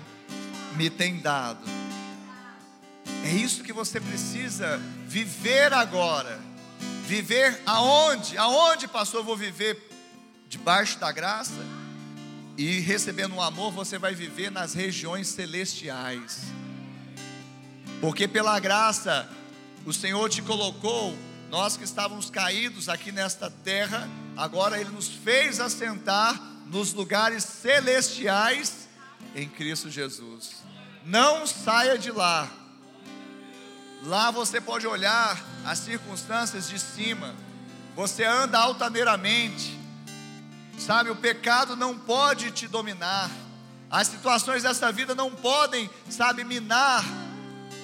[0.75, 1.63] me tem dado.
[3.25, 6.52] É isso que você precisa viver agora.
[7.03, 8.37] Viver aonde?
[8.37, 9.89] Aonde, pastor, eu vou viver?
[10.47, 11.53] Debaixo da graça?
[12.57, 16.43] E recebendo o amor, você vai viver nas regiões celestiais.
[17.99, 19.29] Porque pela graça,
[19.85, 21.17] o Senhor te colocou,
[21.49, 28.87] nós que estávamos caídos aqui nesta terra, agora Ele nos fez assentar nos lugares celestiais
[29.35, 30.63] em Cristo Jesus.
[31.05, 32.49] Não saia de lá.
[34.03, 37.33] Lá você pode olhar as circunstâncias de cima.
[37.95, 39.79] Você anda altaneiramente.
[40.77, 43.29] Sabe, o pecado não pode te dominar.
[43.89, 47.05] As situações dessa vida não podem, sabe, minar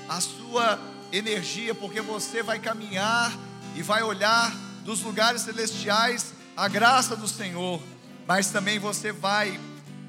[0.07, 0.79] a sua
[1.11, 3.31] energia, porque você vai caminhar
[3.75, 4.51] e vai olhar
[4.83, 7.81] dos lugares celestiais a graça do Senhor,
[8.27, 9.59] mas também você vai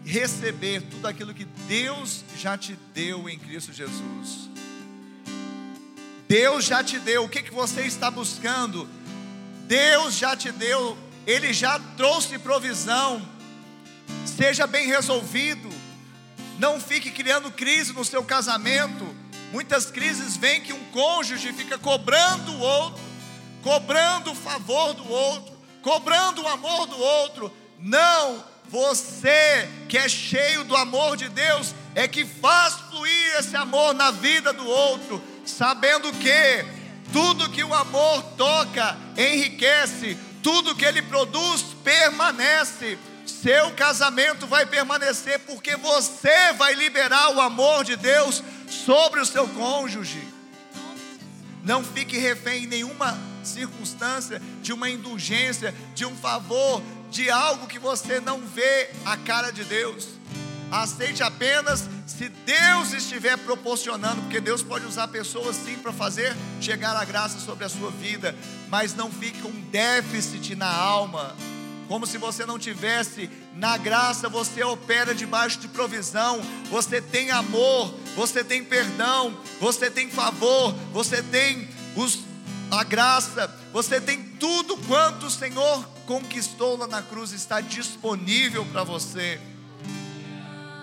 [0.04, 4.49] receber tudo aquilo que Deus já te deu em Cristo Jesus.
[6.30, 8.88] Deus já te deu, o que, que você está buscando?
[9.66, 13.20] Deus já te deu, Ele já trouxe provisão.
[14.24, 15.68] Seja bem resolvido,
[16.56, 19.12] não fique criando crise no seu casamento.
[19.50, 23.02] Muitas crises vêm que um cônjuge fica cobrando o outro,
[23.60, 25.52] cobrando o favor do outro,
[25.82, 27.52] cobrando o amor do outro.
[27.76, 33.94] Não, você que é cheio do amor de Deus é que faz fluir esse amor
[33.94, 35.20] na vida do outro,
[35.50, 36.64] sabendo que
[37.12, 42.98] tudo que o amor toca enriquece, tudo que ele produz permanece.
[43.26, 49.46] Seu casamento vai permanecer porque você vai liberar o amor de Deus sobre o seu
[49.48, 50.22] cônjuge.
[51.62, 57.78] Não fique refém em nenhuma circunstância de uma indulgência, de um favor, de algo que
[57.78, 60.19] você não vê a cara de Deus.
[60.70, 66.96] Aceite apenas se Deus estiver proporcionando, porque Deus pode usar pessoas sim para fazer chegar
[66.96, 68.36] a graça sobre a sua vida,
[68.68, 71.34] mas não fique com déficit na alma,
[71.90, 76.40] como se você não tivesse na graça, você opera debaixo de provisão,
[76.70, 82.20] você tem amor, você tem perdão, você tem favor, você tem os,
[82.70, 88.84] a graça, você tem tudo quanto o Senhor conquistou lá na cruz está disponível para
[88.84, 89.40] você.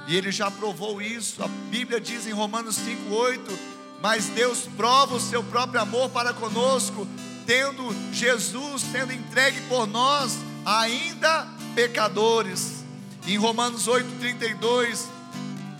[0.07, 1.43] E ele já provou isso.
[1.43, 3.57] A Bíblia diz em Romanos 5:8,
[4.01, 7.07] mas Deus prova o seu próprio amor para conosco,
[7.45, 12.83] tendo Jesus sendo entregue por nós, ainda pecadores.
[13.25, 15.05] Em Romanos 8:32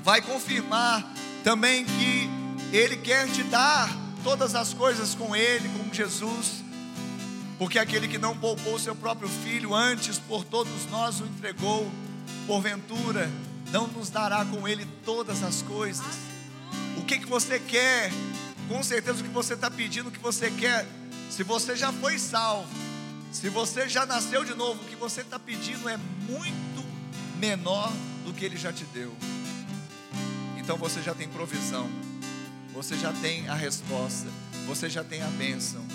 [0.04, 1.06] vai confirmar
[1.44, 2.30] também que
[2.72, 3.90] ele quer te dar
[4.24, 6.68] todas as coisas com ele, com Jesus
[7.58, 11.90] porque aquele que não poupou seu próprio filho, antes por todos nós o entregou,
[12.46, 13.30] porventura
[13.72, 16.06] não nos dará com ele todas as coisas.
[16.98, 18.12] O que, que você quer?
[18.68, 20.86] Com certeza o que você está pedindo, o que você quer.
[21.30, 22.68] Se você já foi salvo,
[23.32, 25.98] se você já nasceu de novo, o que você está pedindo é
[26.28, 26.86] muito
[27.38, 27.92] menor
[28.26, 29.16] do que ele já te deu.
[30.58, 31.90] Então você já tem provisão,
[32.74, 34.28] você já tem a resposta,
[34.66, 35.86] você já tem a bênção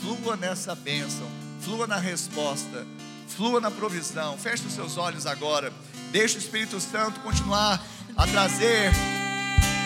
[0.00, 1.26] flua nessa bênção,
[1.60, 2.86] flua na resposta,
[3.28, 4.36] flua na provisão.
[4.38, 5.72] Feche os seus olhos agora.
[6.10, 7.82] Deixe o Espírito Santo continuar
[8.16, 8.90] a trazer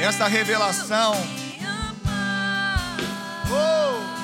[0.01, 1.15] essa revelação.
[3.51, 4.22] Oh!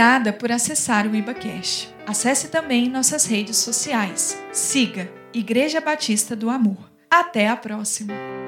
[0.00, 1.94] Obrigada por acessar o IbaCast.
[2.06, 4.42] Acesse também nossas redes sociais.
[4.50, 6.90] Siga Igreja Batista do Amor.
[7.10, 8.39] Até a próxima!